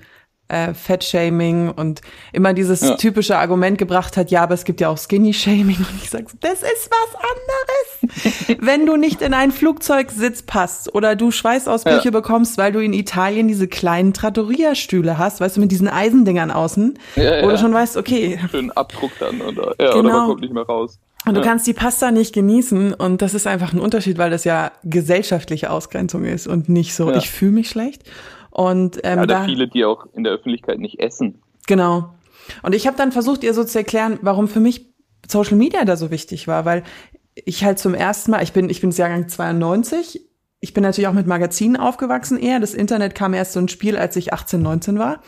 äh, 0.48 0.74
Fettshaming 0.74 1.70
und 1.70 2.02
immer 2.32 2.56
dieses 2.56 2.82
ja. 2.82 2.96
typische 2.96 3.38
Argument 3.38 3.78
gebracht 3.78 4.18
hat, 4.18 4.32
ja, 4.32 4.42
aber 4.42 4.56
es 4.56 4.66
gibt 4.66 4.82
ja 4.82 4.90
auch 4.90 4.98
Skinny-Shaming. 4.98 5.78
Und 5.78 6.02
ich 6.02 6.10
sage, 6.10 6.26
das 6.40 6.64
ist 6.64 6.90
was 6.90 8.02
anderes. 8.02 8.58
Wenn 8.66 8.88
du 8.88 8.98
nicht 8.98 9.22
in 9.22 9.36
einen 9.36 9.52
Flugzeugsitz 9.52 10.42
passt 10.42 10.92
oder 10.96 11.16
du 11.16 11.30
Schweißausbrüche 11.30 12.06
ja. 12.06 12.12
bekommst, 12.12 12.58
weil 12.58 12.72
du 12.72 12.80
in 12.80 12.94
Italien 12.94 13.48
diese 13.48 13.68
kleinen 13.68 14.12
Trattoria-Stühle 14.12 15.20
hast, 15.20 15.40
weißt 15.40 15.58
du, 15.58 15.62
mit 15.62 15.72
diesen 15.72 15.88
Eisendingern 15.88 16.50
außen, 16.50 16.98
ja, 17.16 17.44
wo 17.44 17.50
du 17.50 17.60
schon 17.60 17.76
weißt, 17.76 17.96
okay. 17.96 18.40
Schönen 18.50 18.72
Abdruck 18.72 19.12
dann 19.20 19.40
oder, 19.40 19.76
ja, 19.80 19.94
genau. 19.94 20.00
oder 20.00 20.10
man 20.10 20.28
kommt 20.30 20.42
nicht 20.42 20.54
mehr 20.54 20.64
raus. 20.64 20.98
Und 21.26 21.36
du 21.36 21.42
ja. 21.42 21.48
kannst 21.48 21.66
die 21.68 21.74
Pasta 21.74 22.12
nicht 22.12 22.34
genießen 22.34 22.94
und 22.94 23.22
das 23.22 23.34
ist 23.34 23.48
einfach 23.48 23.72
ein 23.74 23.80
Unterschied, 23.80 24.18
weil 24.18 24.30
das 24.30 24.44
ja 24.44 24.72
gesellschaftliche 24.84 25.72
Ausgrenzung 25.72 26.26
ist 26.26 26.48
und 26.48 26.68
nicht 26.68 26.94
so, 26.94 27.10
ja. 27.10 27.18
ich 27.18 27.30
fühle 27.30 27.54
mich 27.54 27.70
schlecht. 27.70 28.04
Und 28.52 29.00
ähm, 29.04 29.20
ja, 29.20 29.26
da 29.26 29.46
viele, 29.46 29.68
die 29.68 29.86
auch 29.86 30.06
in 30.14 30.24
der 30.24 30.34
Öffentlichkeit 30.34 30.80
nicht 30.80 31.00
essen. 31.00 31.42
Genau. 31.66 32.14
Und 32.62 32.76
ich 32.76 32.88
habe 32.88 32.98
dann 32.98 33.12
versucht, 33.12 33.44
ihr 33.44 33.54
so 33.54 33.64
zu 33.64 33.78
erklären, 33.78 34.20
warum 34.22 34.48
für 34.48 34.60
mich 34.60 34.94
Social 35.28 35.56
Media 35.56 35.86
da 35.86 35.96
so 35.96 36.12
wichtig 36.12 36.48
war, 36.48 36.66
weil 36.66 36.84
ich 37.34 37.64
halt 37.64 37.80
zum 37.80 37.94
ersten 37.94 38.32
Mal, 38.32 38.44
ich 38.44 38.54
bin, 38.54 38.70
ich 38.70 38.82
bin 38.82 38.92
Jahrgang 38.92 39.28
92, 39.28 40.22
ich 40.60 40.74
bin 40.74 40.84
natürlich 40.84 41.08
auch 41.08 41.14
mit 41.14 41.28
Magazinen 41.28 41.78
aufgewachsen 41.78 42.38
eher. 42.38 42.60
Das 42.60 42.74
Internet 42.74 43.16
kam 43.16 43.34
erst 43.34 43.54
so 43.54 43.60
ins 43.60 43.72
Spiel, 43.72 43.98
als 43.98 44.16
ich 44.16 44.34
18, 44.34 44.62
19 44.62 45.00
war. 45.00 45.22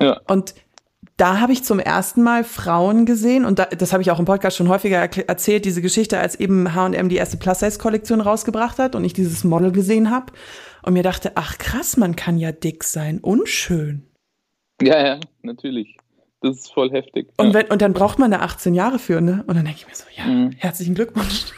Ja. 0.00 0.20
Und 0.28 0.54
da 1.20 1.38
habe 1.38 1.52
ich 1.52 1.64
zum 1.64 1.78
ersten 1.78 2.22
Mal 2.22 2.44
Frauen 2.44 3.04
gesehen 3.04 3.44
und 3.44 3.58
da, 3.58 3.66
das 3.66 3.92
habe 3.92 4.02
ich 4.02 4.10
auch 4.10 4.18
im 4.18 4.24
Podcast 4.24 4.56
schon 4.56 4.68
häufiger 4.70 4.96
erzählt, 4.98 5.66
diese 5.66 5.82
Geschichte, 5.82 6.18
als 6.18 6.34
eben 6.34 6.74
H&M 6.74 7.10
die 7.10 7.16
erste 7.16 7.36
Plus-Size-Kollektion 7.36 8.22
rausgebracht 8.22 8.78
hat 8.78 8.94
und 8.94 9.04
ich 9.04 9.12
dieses 9.12 9.44
Model 9.44 9.70
gesehen 9.70 10.10
habe 10.10 10.32
und 10.82 10.94
mir 10.94 11.02
dachte, 11.02 11.32
ach 11.34 11.58
krass, 11.58 11.98
man 11.98 12.16
kann 12.16 12.38
ja 12.38 12.52
dick 12.52 12.84
sein 12.84 13.18
und 13.18 13.50
schön. 13.50 14.06
Ja, 14.80 15.04
ja, 15.04 15.20
natürlich. 15.42 15.98
Das 16.40 16.56
ist 16.56 16.72
voll 16.72 16.90
heftig. 16.90 17.28
Und, 17.36 17.48
ja. 17.48 17.54
wenn, 17.54 17.66
und 17.66 17.82
dann 17.82 17.92
braucht 17.92 18.18
man 18.18 18.30
da 18.30 18.38
18 18.38 18.72
Jahre 18.72 18.98
für, 18.98 19.20
ne? 19.20 19.44
Und 19.46 19.56
dann 19.56 19.66
denke 19.66 19.80
ich 19.80 19.86
mir 19.86 19.94
so, 19.94 20.06
ja, 20.16 20.24
mhm. 20.24 20.52
herzlichen 20.56 20.94
Glückwunsch. 20.94 21.52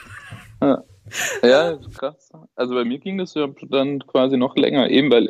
Ja. 0.61 0.83
ja, 1.42 1.78
krass. 1.97 2.31
Also 2.57 2.75
bei 2.75 2.85
mir 2.85 2.99
ging 2.99 3.19
das 3.19 3.35
ja 3.35 3.47
dann 3.71 4.04
quasi 4.07 4.37
noch 4.37 4.57
länger, 4.57 4.90
eben 4.90 5.11
weil 5.11 5.28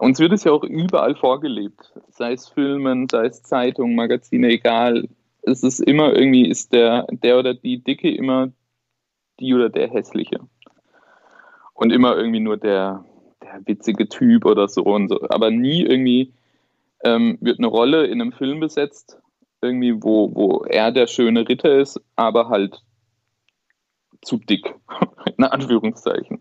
uns 0.00 0.18
wird 0.18 0.32
es 0.32 0.44
ja 0.44 0.52
auch 0.52 0.64
überall 0.64 1.14
vorgelebt, 1.14 1.92
sei 2.08 2.32
es 2.32 2.48
Filmen, 2.48 3.08
sei 3.08 3.26
es 3.26 3.42
Zeitungen, 3.42 3.94
Magazine, 3.94 4.48
egal. 4.48 5.08
Es 5.42 5.62
ist 5.62 5.80
immer 5.80 6.14
irgendwie, 6.14 6.48
ist 6.48 6.72
der, 6.72 7.06
der 7.10 7.38
oder 7.38 7.54
die 7.54 7.84
Dicke 7.84 8.10
immer 8.14 8.50
die 9.40 9.54
oder 9.54 9.68
der 9.68 9.90
Hässliche. 9.90 10.40
Und 11.74 11.92
immer 11.92 12.16
irgendwie 12.16 12.40
nur 12.40 12.56
der, 12.56 13.04
der 13.42 13.60
witzige 13.66 14.08
Typ 14.08 14.46
oder 14.46 14.68
so 14.68 14.82
und 14.84 15.08
so. 15.08 15.20
Aber 15.28 15.50
nie 15.50 15.82
irgendwie 15.82 16.32
ähm, 17.04 17.36
wird 17.40 17.58
eine 17.58 17.68
Rolle 17.68 18.06
in 18.06 18.20
einem 18.20 18.32
Film 18.32 18.60
besetzt, 18.60 19.18
irgendwie, 19.60 20.02
wo, 20.02 20.34
wo 20.34 20.64
er 20.64 20.92
der 20.92 21.08
schöne 21.08 21.46
Ritter 21.46 21.78
ist, 21.78 22.00
aber 22.16 22.48
halt 22.48 22.82
zu 24.22 24.38
dick, 24.38 24.74
in 25.36 25.44
Anführungszeichen. 25.44 26.40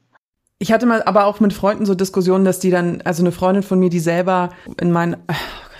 Ich 0.61 0.73
hatte 0.73 0.85
mal 0.85 1.01
aber 1.03 1.25
auch 1.25 1.39
mit 1.39 1.53
Freunden 1.53 1.85
so 1.85 1.95
Diskussionen, 1.95 2.43
dass 2.43 2.59
die 2.59 2.69
dann, 2.69 3.01
also 3.01 3.23
eine 3.23 3.31
Freundin 3.31 3.63
von 3.63 3.79
mir, 3.79 3.89
die 3.89 4.01
selber 4.01 4.49
in 4.79 4.91
meinen, 4.91 5.15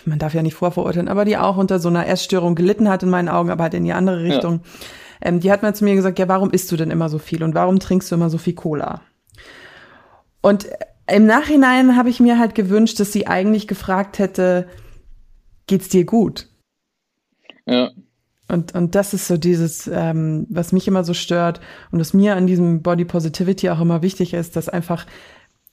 man 0.06 0.20
darf 0.20 0.34
ja 0.34 0.42
nicht 0.42 0.56
vorverurteilen, 0.56 1.10
aber 1.10 1.26
die 1.26 1.38
auch 1.38 1.58
unter 1.58 1.80
so 1.80 1.90
einer 1.90 2.08
Essstörung 2.08 2.56
gelitten 2.56 2.88
hat 2.88 3.04
in 3.04 3.10
meinen 3.10 3.28
Augen, 3.28 3.50
aber 3.50 3.64
halt 3.64 3.74
in 3.74 3.84
die 3.84 3.92
andere 3.92 4.24
Richtung. 4.24 4.62
Ja. 4.64 5.28
Ähm, 5.28 5.42
die 5.42 5.52
hat 5.52 5.64
mal 5.64 5.76
zu 5.76 5.84
mir 5.84 5.96
gesagt, 5.96 6.18
ja, 6.18 6.30
warum 6.30 6.50
isst 6.52 6.72
du 6.72 6.78
denn 6.78 6.92
immer 6.92 7.10
so 7.10 7.20
viel 7.20 7.44
und 7.44 7.54
warum 7.56 7.80
trinkst 7.80 8.10
du 8.10 8.16
immer 8.16 8.30
so 8.30 8.38
viel 8.38 8.54
Cola? 8.54 9.02
Und 10.42 10.70
im 11.08 11.26
Nachhinein 11.26 11.98
habe 11.98 12.10
ich 12.10 12.22
mir 12.22 12.40
halt 12.40 12.56
gewünscht, 12.56 13.02
dass 13.02 13.12
sie 13.12 13.28
eigentlich 13.28 13.68
gefragt 13.68 14.18
hätte, 14.18 14.70
geht's 15.68 15.90
dir 15.90 16.06
gut? 16.06 16.48
Ja. 17.66 17.92
Und, 18.50 18.74
und 18.74 18.96
das 18.96 19.14
ist 19.14 19.28
so 19.28 19.38
dieses, 19.38 19.88
ähm, 19.88 20.48
was 20.50 20.72
mich 20.72 20.88
immer 20.88 21.04
so 21.04 21.14
stört 21.14 21.62
und 21.92 22.00
was 22.00 22.14
mir 22.14 22.36
an 22.36 22.48
diesem 22.48 22.82
Body 22.82 23.06
Positivity 23.06 23.70
auch 23.70 23.80
immer 23.80 24.02
wichtig 24.02 24.34
ist, 24.34 24.56
dass 24.56 24.70
einfach 24.70 25.06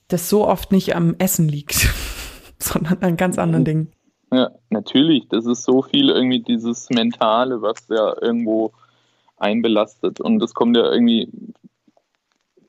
das 0.08 0.28
so 0.28 0.46
oft 0.46 0.72
nicht 0.72 0.94
am 0.94 1.14
Essen 1.18 1.48
liegt, 1.48 1.88
sondern 2.58 2.98
an 3.00 3.16
ganz 3.16 3.38
anderen. 3.38 3.64
Dingen. 3.64 3.92
Ja, 4.32 4.50
natürlich. 4.70 5.26
Das 5.28 5.46
ist 5.46 5.64
so 5.64 5.82
viel 5.82 6.10
irgendwie 6.10 6.40
dieses 6.40 6.90
Mentale, 6.90 7.62
was 7.62 7.86
ja 7.88 8.14
irgendwo 8.20 8.72
einbelastet. 9.38 10.20
Und 10.20 10.38
das 10.40 10.52
kommt 10.52 10.76
ja 10.76 10.92
irgendwie, 10.92 11.28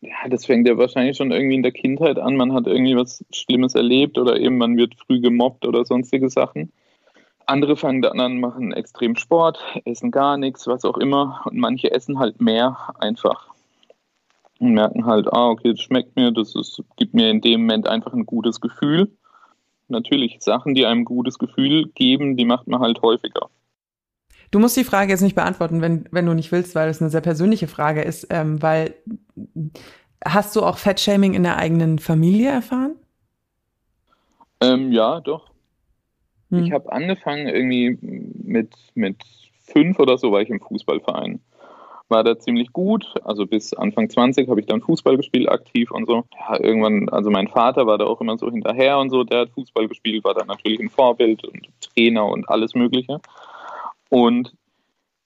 ja, 0.01 0.29
das 0.29 0.45
fängt 0.45 0.67
ja 0.67 0.77
wahrscheinlich 0.77 1.17
schon 1.17 1.31
irgendwie 1.31 1.55
in 1.55 1.63
der 1.63 1.71
Kindheit 1.71 2.17
an. 2.17 2.37
Man 2.37 2.53
hat 2.53 2.67
irgendwie 2.67 2.95
was 2.95 3.25
Schlimmes 3.31 3.75
erlebt 3.75 4.17
oder 4.17 4.39
eben 4.39 4.57
man 4.57 4.77
wird 4.77 4.95
früh 4.95 5.19
gemobbt 5.19 5.65
oder 5.65 5.83
sonstige 5.83 6.29
Sachen. 6.29 6.71
Andere 7.47 7.77
fangen 7.77 8.01
dann 8.01 8.19
an, 8.19 8.39
machen 8.39 8.73
extrem 8.73 9.15
Sport, 9.15 9.59
essen 9.85 10.11
gar 10.11 10.37
nichts, 10.37 10.67
was 10.67 10.83
auch 10.83 10.97
immer. 10.97 11.41
Und 11.45 11.57
manche 11.57 11.91
essen 11.91 12.19
halt 12.19 12.41
mehr 12.41 12.93
einfach. 12.99 13.47
Und 14.59 14.73
merken 14.73 15.05
halt, 15.05 15.31
ah, 15.31 15.49
okay, 15.49 15.71
das 15.71 15.79
schmeckt 15.79 16.15
mir, 16.15 16.31
das 16.31 16.55
ist, 16.55 16.83
gibt 16.97 17.13
mir 17.13 17.29
in 17.29 17.41
dem 17.41 17.61
Moment 17.61 17.87
einfach 17.87 18.13
ein 18.13 18.25
gutes 18.25 18.59
Gefühl. 18.59 19.11
Natürlich, 19.87 20.37
Sachen, 20.41 20.75
die 20.75 20.85
einem 20.85 21.01
ein 21.01 21.05
gutes 21.05 21.39
Gefühl 21.39 21.87
geben, 21.95 22.35
die 22.35 22.45
macht 22.45 22.67
man 22.67 22.81
halt 22.81 23.01
häufiger. 23.01 23.49
Du 24.51 24.59
musst 24.59 24.75
die 24.75 24.83
Frage 24.83 25.11
jetzt 25.11 25.21
nicht 25.21 25.35
beantworten, 25.35 25.81
wenn, 25.81 26.07
wenn 26.11 26.25
du 26.25 26.33
nicht 26.33 26.51
willst, 26.51 26.75
weil 26.75 26.89
es 26.89 27.01
eine 27.01 27.09
sehr 27.09 27.21
persönliche 27.21 27.67
Frage 27.67 28.01
ist, 28.01 28.27
ähm, 28.29 28.61
weil 28.61 28.95
hast 30.23 30.55
du 30.55 30.63
auch 30.63 30.77
Fettshaming 30.77 31.33
in 31.33 31.43
der 31.43 31.57
eigenen 31.57 31.99
Familie 31.99 32.49
erfahren? 32.49 32.95
Ähm, 34.61 34.91
ja, 34.91 35.21
doch. 35.21 35.51
Hm. 36.49 36.63
Ich 36.63 36.71
habe 36.71 36.91
angefangen 36.91 37.47
irgendwie 37.47 37.97
mit, 38.01 38.73
mit 38.95 39.17
fünf 39.65 39.99
oder 39.99 40.17
so 40.17 40.31
war 40.31 40.41
ich 40.41 40.49
im 40.49 40.59
Fußballverein. 40.59 41.41
War 42.09 42.23
da 42.23 42.39
ziemlich 42.39 42.71
gut, 42.71 43.13
also 43.25 43.45
bis 43.45 43.73
Anfang 43.73 44.09
20 44.09 44.47
habe 44.47 44.61
ich 44.61 44.65
dann 44.65 44.81
Fußball 44.81 45.17
gespielt, 45.17 45.49
aktiv 45.49 45.91
und 45.91 46.07
so. 46.07 46.23
Ja, 46.39 46.57
irgendwann, 46.57 47.09
also 47.09 47.29
mein 47.29 47.49
Vater 47.49 47.85
war 47.85 47.97
da 47.97 48.05
auch 48.05 48.21
immer 48.21 48.37
so 48.37 48.49
hinterher 48.49 48.97
und 48.97 49.09
so, 49.09 49.25
der 49.25 49.41
hat 49.41 49.49
Fußball 49.49 49.89
gespielt, 49.89 50.23
war 50.23 50.33
dann 50.33 50.47
natürlich 50.47 50.79
ein 50.79 50.89
Vorbild 50.89 51.43
und 51.43 51.67
Trainer 51.81 52.25
und 52.25 52.47
alles 52.47 52.75
Mögliche. 52.75 53.19
Und 54.09 54.53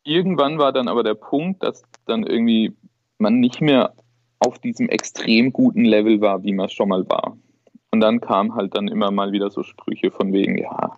irgendwann 0.03 0.57
war 0.57 0.73
dann 0.73 0.87
aber 0.87 1.03
der 1.03 1.13
Punkt, 1.13 1.61
dass 1.61 1.83
dann 2.07 2.23
irgendwie 2.23 2.75
man 3.19 3.39
nicht 3.39 3.61
mehr 3.61 3.93
auf 4.39 4.57
diesem 4.57 4.89
extrem 4.89 5.53
guten 5.53 5.85
Level 5.85 6.19
war, 6.19 6.43
wie 6.43 6.53
man 6.53 6.69
schon 6.69 6.89
mal 6.89 7.07
war. 7.07 7.37
Und 7.91 7.99
dann 7.99 8.21
kam 8.21 8.55
halt 8.55 8.75
dann 8.75 8.87
immer 8.87 9.11
mal 9.11 9.31
wieder 9.31 9.49
so 9.49 9.63
Sprüche 9.63 10.11
von 10.11 10.31
wegen, 10.31 10.57
ja, 10.57 10.95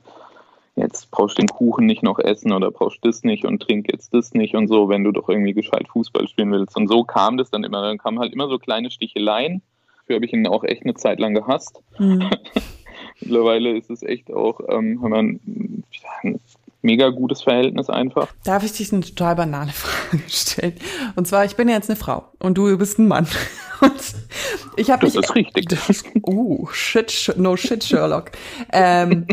jetzt 0.75 1.09
brauchst 1.11 1.37
du 1.37 1.41
den 1.41 1.49
Kuchen 1.49 1.85
nicht 1.85 2.03
noch 2.03 2.19
essen 2.19 2.51
oder 2.51 2.71
brauchst 2.71 3.03
du 3.03 3.09
das 3.09 3.23
nicht 3.23 3.45
und 3.45 3.61
trink 3.61 3.91
jetzt 3.91 4.13
das 4.13 4.33
nicht 4.33 4.55
und 4.55 4.67
so, 4.67 4.89
wenn 4.89 5.03
du 5.03 5.11
doch 5.11 5.27
irgendwie 5.29 5.53
gescheit 5.53 5.87
Fußball 5.89 6.27
spielen 6.27 6.51
willst. 6.51 6.75
Und 6.77 6.87
so 6.87 7.03
kam 7.03 7.37
das 7.37 7.49
dann 7.49 7.63
immer. 7.63 7.81
Dann 7.81 7.97
kamen 7.97 8.19
halt 8.19 8.33
immer 8.33 8.47
so 8.47 8.59
kleine 8.59 8.91
Sticheleien. 8.91 9.61
Dafür 10.01 10.15
habe 10.17 10.25
ich 10.25 10.33
ihn 10.33 10.47
auch 10.47 10.63
echt 10.63 10.83
eine 10.83 10.93
Zeit 10.93 11.19
lang 11.19 11.33
gehasst. 11.33 11.81
Mhm. 11.97 12.29
Mittlerweile 13.21 13.77
ist 13.77 13.89
es 13.89 14.03
echt 14.03 14.31
auch, 14.31 14.59
ähm, 14.69 14.99
wenn 15.01 15.09
man 15.09 15.39
ja, 16.23 16.31
mega 16.83 17.09
gutes 17.09 17.41
Verhältnis 17.41 17.89
einfach. 17.89 18.27
Darf 18.43 18.63
ich 18.63 18.73
dich 18.73 18.91
eine 18.93 19.01
total 19.01 19.35
banale 19.35 19.71
Frage 19.73 20.23
stellen? 20.27 20.75
Und 21.15 21.27
zwar, 21.27 21.45
ich 21.45 21.55
bin 21.55 21.67
ja 21.67 21.75
jetzt 21.75 21.89
eine 21.89 21.97
Frau 21.97 22.25
und 22.39 22.57
du 22.57 22.77
bist 22.77 22.99
ein 22.99 23.07
Mann. 23.07 23.27
Und 23.81 23.91
ich 24.77 24.91
habe 24.91 25.05
Das 25.05 25.13
mich, 25.13 25.25
ist 25.25 25.35
richtig. 25.35 25.67
Oh, 26.21 26.67
shit, 26.71 27.33
no 27.35 27.57
shit, 27.57 27.83
Sherlock. 27.83 28.31
ähm, 28.71 29.27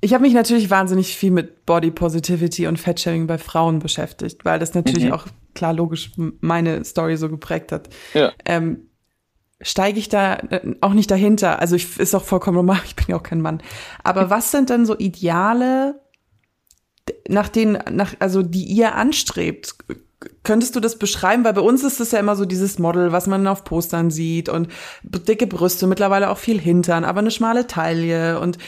ich 0.00 0.14
habe 0.14 0.22
mich 0.22 0.32
natürlich 0.32 0.70
wahnsinnig 0.70 1.16
viel 1.16 1.30
mit 1.30 1.66
Body 1.66 1.90
Positivity 1.90 2.66
und 2.66 2.78
Fettshaming 2.78 3.26
bei 3.26 3.36
Frauen 3.36 3.80
beschäftigt, 3.80 4.44
weil 4.44 4.58
das 4.58 4.72
natürlich 4.74 5.04
mhm. 5.04 5.12
auch 5.12 5.26
klar 5.54 5.74
logisch 5.74 6.12
meine 6.40 6.84
Story 6.84 7.16
so 7.16 7.28
geprägt 7.28 7.70
hat. 7.70 7.90
Ja. 8.14 8.32
Ähm, 8.44 8.88
steige 9.60 9.98
ich 9.98 10.08
da 10.08 10.34
äh, 10.34 10.74
auch 10.80 10.92
nicht 10.92 11.10
dahinter. 11.10 11.60
Also 11.60 11.76
ich 11.76 11.98
ist 11.98 12.14
auch 12.14 12.24
vollkommen 12.24 12.56
normal, 12.56 12.80
ich 12.84 12.96
bin 12.96 13.06
ja 13.08 13.16
auch 13.16 13.22
kein 13.22 13.40
Mann. 13.40 13.62
Aber 14.02 14.28
was 14.28 14.50
sind 14.50 14.70
denn 14.70 14.86
so 14.86 14.98
Ideale 14.98 16.00
nach 17.28 17.48
denen, 17.48 17.78
nach, 17.90 18.14
also 18.18 18.42
die 18.42 18.64
ihr 18.64 18.94
anstrebt. 18.94 19.74
Könntest 20.44 20.76
du 20.76 20.80
das 20.80 20.98
beschreiben? 20.98 21.44
Weil 21.44 21.54
bei 21.54 21.60
uns 21.62 21.82
ist 21.82 22.00
es 22.00 22.12
ja 22.12 22.20
immer 22.20 22.36
so 22.36 22.44
dieses 22.44 22.78
Model, 22.78 23.10
was 23.10 23.26
man 23.26 23.46
auf 23.46 23.64
Postern 23.64 24.10
sieht 24.10 24.48
und 24.48 24.68
dicke 25.02 25.48
Brüste, 25.48 25.86
mittlerweile 25.86 26.30
auch 26.30 26.38
viel 26.38 26.60
Hintern, 26.60 27.04
aber 27.04 27.20
eine 27.20 27.32
schmale 27.32 27.66
Taille 27.66 28.38
und 28.38 28.58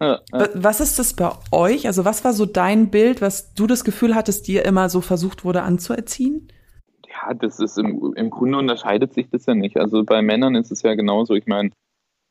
ja, 0.00 0.18
ja. 0.32 0.48
Was 0.54 0.80
ist 0.80 0.98
das 0.98 1.12
bei 1.12 1.30
euch? 1.52 1.86
Also 1.86 2.06
was 2.06 2.24
war 2.24 2.32
so 2.32 2.46
dein 2.46 2.90
Bild, 2.90 3.20
was 3.20 3.52
du 3.52 3.66
das 3.66 3.84
Gefühl 3.84 4.14
hattest, 4.14 4.48
dir 4.48 4.64
immer 4.64 4.88
so 4.88 5.02
versucht 5.02 5.44
wurde 5.44 5.62
anzuerziehen? 5.62 6.48
Ja, 7.06 7.34
das 7.34 7.60
ist 7.60 7.76
im, 7.76 8.14
im 8.16 8.30
Grunde 8.30 8.56
unterscheidet 8.56 9.12
sich 9.12 9.28
das 9.30 9.44
ja 9.44 9.54
nicht. 9.54 9.76
Also 9.76 10.04
bei 10.04 10.22
Männern 10.22 10.54
ist 10.54 10.72
es 10.72 10.80
ja 10.82 10.94
genauso. 10.94 11.34
Ich 11.34 11.46
meine, 11.46 11.70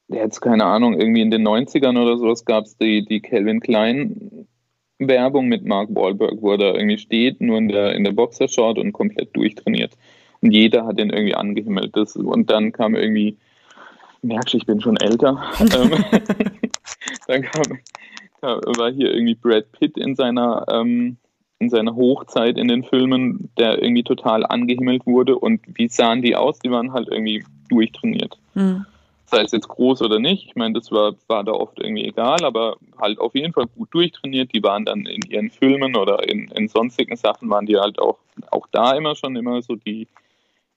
jetzt 0.08 0.42
keine 0.42 0.66
Ahnung, 0.66 1.00
irgendwie 1.00 1.22
in 1.22 1.30
den 1.30 1.48
90ern 1.48 2.02
oder 2.02 2.18
sowas 2.18 2.44
gab 2.44 2.66
es 2.66 2.76
die, 2.76 3.06
die 3.06 3.22
Calvin 3.22 3.60
Klein 3.60 4.39
Werbung 5.00 5.48
mit 5.48 5.66
Mark 5.66 5.90
Wahlberg, 5.96 6.42
wo 6.42 6.52
er 6.52 6.58
da 6.58 6.74
irgendwie 6.74 6.98
steht, 6.98 7.42
nur 7.42 7.58
in 7.58 7.70
der, 7.70 7.96
in 7.96 8.04
der 8.04 8.12
Boxershort 8.12 8.78
und 8.78 8.92
komplett 8.92 9.36
durchtrainiert. 9.36 9.94
Und 10.42 10.52
jeder 10.52 10.86
hat 10.86 11.00
den 11.00 11.10
irgendwie 11.10 11.36
angehimmelt. 11.36 11.96
Das, 11.96 12.16
und 12.16 12.50
dann 12.50 12.72
kam 12.72 12.96
irgendwie, 12.96 13.38
merkst 14.22 14.54
du, 14.54 14.58
ich 14.58 14.66
bin 14.66 14.82
schon 14.82 14.98
älter. 14.98 15.42
Ähm, 15.60 15.92
dann 17.28 17.42
kam, 17.42 17.80
kam, 18.42 18.60
war 18.78 18.92
hier 18.92 19.14
irgendwie 19.14 19.36
Brad 19.36 19.72
Pitt 19.72 19.98
in 19.98 20.16
seiner, 20.16 20.66
ähm, 20.70 21.18
in 21.60 21.70
seiner 21.70 21.96
Hochzeit 21.96 22.58
in 22.58 22.68
den 22.68 22.84
Filmen, 22.84 23.50
der 23.58 23.82
irgendwie 23.82 24.04
total 24.04 24.46
angehimmelt 24.46 25.06
wurde. 25.06 25.38
Und 25.38 25.62
wie 25.66 25.88
sahen 25.88 26.22
die 26.22 26.36
aus? 26.36 26.60
Die 26.60 26.72
waren 26.72 26.94
halt 26.94 27.08
irgendwie 27.10 27.44
durchtrainiert. 27.70 28.38
Mhm 28.54 28.86
sei 29.30 29.42
es 29.42 29.52
jetzt 29.52 29.68
groß 29.68 30.02
oder 30.02 30.20
nicht. 30.20 30.46
Ich 30.48 30.56
meine, 30.56 30.74
das 30.74 30.92
war, 30.92 31.14
war 31.28 31.44
da 31.44 31.52
oft 31.52 31.80
irgendwie 31.80 32.06
egal, 32.06 32.44
aber 32.44 32.78
halt 32.98 33.20
auf 33.20 33.36
jeden 33.36 33.54
Fall 33.54 33.68
gut 33.68 33.94
durchtrainiert. 33.94 34.54
Die 34.54 34.64
waren 34.64 34.86
dann 34.86 35.06
in 35.06 35.22
ihren 35.30 35.50
Filmen 35.50 35.96
oder 35.96 36.28
in, 36.28 36.48
in 36.50 36.68
sonstigen 36.68 37.16
Sachen, 37.16 37.50
waren 37.50 37.66
die 37.66 37.78
halt 37.78 38.00
auch, 38.00 38.18
auch 38.52 38.68
da 38.72 38.94
immer 38.94 39.16
schon 39.16 39.36
immer 39.36 39.62
so 39.62 39.76
die, 39.76 40.08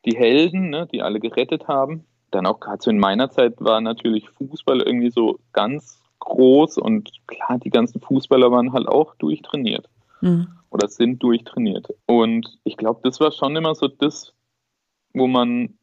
die 0.04 0.16
Helden, 0.16 0.70
ne, 0.70 0.88
die 0.90 1.02
alle 1.02 1.20
gerettet 1.20 1.68
haben. 1.68 2.04
Dann 2.30 2.46
auch 2.46 2.60
gerade 2.60 2.82
so 2.82 2.90
in 2.90 2.98
meiner 2.98 3.30
Zeit 3.30 3.54
war 3.58 3.80
natürlich 3.80 4.28
Fußball 4.30 4.80
irgendwie 4.80 5.10
so 5.10 5.38
ganz 5.52 6.02
groß 6.20 6.78
und 6.78 7.10
klar, 7.26 7.58
die 7.58 7.70
ganzen 7.70 8.00
Fußballer 8.00 8.50
waren 8.50 8.72
halt 8.72 8.88
auch 8.88 9.14
durchtrainiert 9.16 9.88
mhm. 10.20 10.48
oder 10.70 10.88
sind 10.88 11.22
durchtrainiert. 11.22 11.88
Und 12.06 12.58
ich 12.64 12.76
glaube, 12.76 13.00
das 13.02 13.20
war 13.20 13.32
schon 13.32 13.56
immer 13.56 13.74
so 13.74 13.88
das, 13.88 14.32
wo 15.12 15.26
man, 15.26 15.74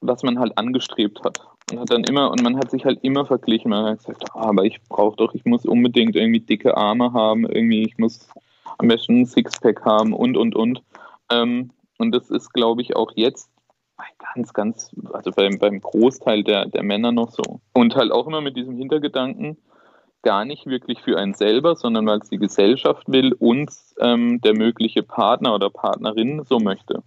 was 0.00 0.22
man 0.22 0.38
halt 0.38 0.56
angestrebt 0.56 1.22
hat. 1.24 1.40
Und 1.70 1.80
hat 1.80 1.90
dann 1.90 2.04
immer, 2.04 2.30
und 2.30 2.42
man 2.42 2.56
hat 2.56 2.70
sich 2.70 2.84
halt 2.84 2.98
immer 3.02 3.26
verglichen. 3.26 3.70
Man 3.70 3.84
hat 3.84 3.98
gesagt, 3.98 4.24
oh, 4.34 4.38
aber 4.38 4.64
ich 4.64 4.80
brauche 4.88 5.16
doch, 5.16 5.34
ich 5.34 5.44
muss 5.44 5.64
unbedingt 5.64 6.16
irgendwie 6.16 6.40
dicke 6.40 6.76
Arme 6.76 7.12
haben, 7.12 7.44
irgendwie, 7.44 7.84
ich 7.84 7.98
muss 7.98 8.28
am 8.78 8.88
besten 8.88 9.20
ein 9.20 9.26
Sixpack 9.26 9.84
haben 9.84 10.12
und 10.12 10.36
und 10.36 10.54
und. 10.54 10.82
Ähm, 11.30 11.70
und 11.98 12.12
das 12.12 12.30
ist, 12.30 12.52
glaube 12.52 12.82
ich, 12.82 12.96
auch 12.96 13.12
jetzt 13.14 13.50
ganz, 14.34 14.52
ganz, 14.52 14.90
also 15.12 15.30
beim, 15.30 15.58
beim 15.58 15.80
Großteil 15.80 16.42
der, 16.44 16.66
der 16.66 16.82
Männer 16.82 17.12
noch 17.12 17.30
so. 17.30 17.60
Und 17.72 17.94
halt 17.96 18.12
auch 18.12 18.26
immer 18.26 18.40
mit 18.40 18.56
diesem 18.56 18.76
Hintergedanken, 18.76 19.56
gar 20.22 20.44
nicht 20.44 20.66
wirklich 20.66 21.00
für 21.00 21.18
einen 21.18 21.34
selber, 21.34 21.76
sondern 21.76 22.06
weil 22.06 22.18
es 22.18 22.28
die 22.28 22.38
Gesellschaft 22.38 23.04
will 23.06 23.32
und 23.32 23.70
ähm, 24.00 24.40
der 24.42 24.54
mögliche 24.54 25.02
Partner 25.02 25.54
oder 25.54 25.70
Partnerin 25.70 26.42
so 26.44 26.58
möchte. 26.58 27.02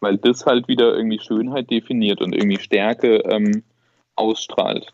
Weil 0.00 0.18
das 0.18 0.46
halt 0.46 0.68
wieder 0.68 0.94
irgendwie 0.94 1.18
Schönheit 1.18 1.70
definiert 1.70 2.20
und 2.20 2.34
irgendwie 2.34 2.58
Stärke 2.58 3.16
ähm, 3.24 3.64
ausstrahlt. 4.16 4.90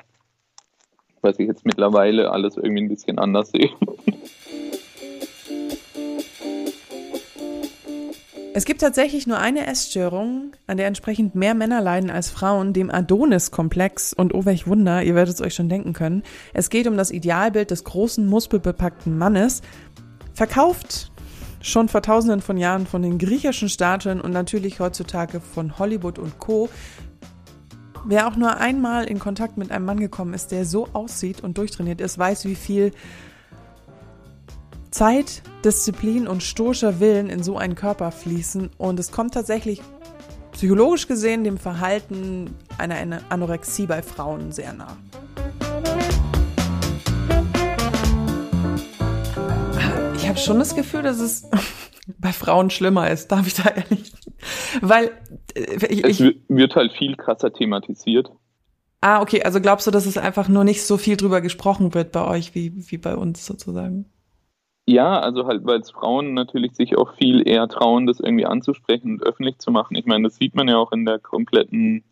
Was 1.20 1.38
ich 1.38 1.46
jetzt 1.46 1.64
mittlerweile 1.64 2.30
alles 2.30 2.56
irgendwie 2.56 2.82
ein 2.82 2.88
bisschen 2.88 3.18
anders 3.18 3.50
sehe. 3.50 3.70
Es 8.54 8.66
gibt 8.66 8.82
tatsächlich 8.82 9.26
nur 9.26 9.38
eine 9.38 9.66
Essstörung, 9.66 10.52
an 10.66 10.76
der 10.76 10.86
entsprechend 10.86 11.34
mehr 11.34 11.54
Männer 11.54 11.80
leiden 11.80 12.10
als 12.10 12.28
Frauen, 12.28 12.74
dem 12.74 12.90
Adonis-Komplex. 12.90 14.12
Und 14.12 14.34
oh 14.34 14.44
welch 14.44 14.66
Wunder, 14.66 15.02
ihr 15.02 15.14
werdet 15.14 15.36
es 15.36 15.40
euch 15.40 15.54
schon 15.54 15.70
denken 15.70 15.94
können. 15.94 16.22
Es 16.52 16.68
geht 16.68 16.86
um 16.86 16.98
das 16.98 17.10
Idealbild 17.10 17.70
des 17.70 17.84
großen, 17.84 18.26
muskelbepackten 18.26 19.16
Mannes, 19.16 19.62
verkauft 20.34 21.12
schon 21.62 21.88
vor 21.88 22.02
tausenden 22.02 22.42
von 22.42 22.58
Jahren 22.58 22.86
von 22.86 23.02
den 23.02 23.18
griechischen 23.18 23.68
Statuen 23.68 24.20
und 24.20 24.32
natürlich 24.32 24.80
heutzutage 24.80 25.40
von 25.40 25.78
Hollywood 25.78 26.18
und 26.18 26.38
Co. 26.38 26.68
Wer 28.04 28.26
auch 28.26 28.36
nur 28.36 28.56
einmal 28.56 29.04
in 29.04 29.20
Kontakt 29.20 29.56
mit 29.56 29.70
einem 29.70 29.84
Mann 29.84 30.00
gekommen 30.00 30.34
ist, 30.34 30.50
der 30.50 30.64
so 30.64 30.88
aussieht 30.92 31.42
und 31.42 31.56
durchtrainiert 31.56 32.00
ist, 32.00 32.18
weiß, 32.18 32.46
wie 32.46 32.56
viel 32.56 32.90
Zeit, 34.90 35.42
Disziplin 35.64 36.26
und 36.26 36.42
stoischer 36.42 36.98
Willen 36.98 37.30
in 37.30 37.44
so 37.44 37.56
einen 37.56 37.76
Körper 37.76 38.10
fließen. 38.10 38.70
Und 38.76 38.98
es 38.98 39.12
kommt 39.12 39.34
tatsächlich 39.34 39.80
psychologisch 40.50 41.06
gesehen 41.06 41.44
dem 41.44 41.58
Verhalten 41.58 42.56
einer 42.76 43.20
Anorexie 43.28 43.86
bei 43.86 44.02
Frauen 44.02 44.50
sehr 44.50 44.72
nah. 44.72 44.96
Ich 50.16 50.28
habe 50.28 50.38
schon 50.38 50.58
das 50.58 50.74
Gefühl, 50.74 51.02
dass 51.02 51.20
es 51.20 51.48
bei 52.18 52.32
Frauen 52.32 52.70
schlimmer 52.70 53.10
ist, 53.10 53.28
darf 53.28 53.46
ich 53.46 53.54
da 53.54 53.70
ehrlich. 53.70 54.12
Weil 54.80 55.10
äh, 55.54 55.86
ich, 55.86 56.04
es 56.04 56.34
wird 56.48 56.74
halt 56.74 56.92
viel 56.92 57.16
krasser 57.16 57.52
thematisiert. 57.52 58.30
Ah, 59.00 59.20
okay, 59.20 59.42
also 59.42 59.60
glaubst 59.60 59.86
du, 59.86 59.90
dass 59.90 60.06
es 60.06 60.16
einfach 60.16 60.48
nur 60.48 60.64
nicht 60.64 60.82
so 60.82 60.96
viel 60.96 61.16
drüber 61.16 61.40
gesprochen 61.40 61.92
wird 61.94 62.12
bei 62.12 62.24
euch 62.24 62.54
wie, 62.54 62.72
wie 62.90 62.98
bei 62.98 63.16
uns 63.16 63.44
sozusagen? 63.44 64.06
Ja, 64.86 65.20
also 65.20 65.46
halt, 65.46 65.64
weil 65.64 65.82
Frauen 65.84 66.34
natürlich 66.34 66.74
sich 66.74 66.96
auch 66.96 67.14
viel 67.16 67.46
eher 67.46 67.68
trauen, 67.68 68.06
das 68.06 68.20
irgendwie 68.20 68.46
anzusprechen 68.46 69.12
und 69.12 69.22
öffentlich 69.22 69.58
zu 69.58 69.70
machen. 69.70 69.96
Ich 69.96 70.06
meine, 70.06 70.24
das 70.24 70.36
sieht 70.36 70.54
man 70.54 70.68
ja 70.68 70.76
auch 70.76 70.92
in 70.92 71.04
der 71.04 71.18
kompletten 71.18 72.04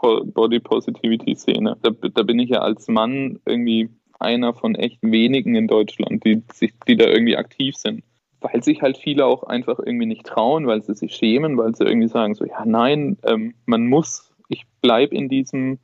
Body 0.00 0.60
Positivity 0.60 1.34
Szene. 1.34 1.76
Da, 1.82 1.90
da 1.90 2.22
bin 2.22 2.38
ich 2.38 2.50
ja 2.50 2.60
als 2.60 2.88
Mann 2.88 3.40
irgendwie 3.46 3.90
einer 4.18 4.54
von 4.54 4.74
echt 4.74 4.98
wenigen 5.02 5.54
in 5.54 5.66
Deutschland, 5.66 6.24
die, 6.24 6.42
sich, 6.52 6.72
die 6.86 6.96
da 6.96 7.06
irgendwie 7.06 7.36
aktiv 7.36 7.76
sind. 7.76 8.02
Weil 8.40 8.62
sich 8.62 8.82
halt 8.82 8.98
viele 8.98 9.26
auch 9.26 9.42
einfach 9.42 9.78
irgendwie 9.78 10.06
nicht 10.06 10.24
trauen, 10.24 10.66
weil 10.66 10.82
sie 10.82 10.94
sich 10.94 11.14
schämen, 11.14 11.58
weil 11.58 11.74
sie 11.74 11.84
irgendwie 11.84 12.08
sagen 12.08 12.34
so, 12.34 12.44
ja 12.44 12.64
nein, 12.64 13.18
ähm, 13.24 13.54
man 13.66 13.86
muss, 13.86 14.32
ich 14.48 14.64
bleibe 14.80 15.14
in 15.14 15.28
diesem 15.28 15.78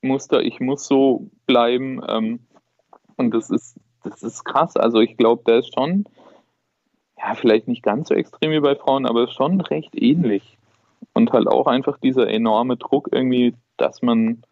Muster, 0.00 0.42
ich 0.42 0.60
muss 0.60 0.86
so 0.86 1.28
bleiben. 1.46 2.00
Ähm, 2.08 2.40
und 3.16 3.34
das 3.34 3.50
ist, 3.50 3.78
das 4.04 4.22
ist 4.22 4.44
krass. 4.44 4.76
Also 4.76 5.00
ich 5.00 5.16
glaube, 5.16 5.42
da 5.44 5.58
ist 5.58 5.74
schon, 5.74 6.04
ja, 7.18 7.34
vielleicht 7.34 7.68
nicht 7.68 7.82
ganz 7.82 8.08
so 8.08 8.14
extrem 8.14 8.52
wie 8.52 8.60
bei 8.60 8.76
Frauen, 8.76 9.06
aber 9.06 9.28
schon 9.28 9.60
recht 9.60 9.94
ähnlich. 9.94 10.56
Und 11.12 11.32
halt 11.32 11.48
auch 11.48 11.66
einfach 11.66 11.98
dieser 11.98 12.28
enorme 12.28 12.76
Druck 12.76 13.08
irgendwie, 13.12 13.54
dass 13.76 14.02
man 14.02 14.42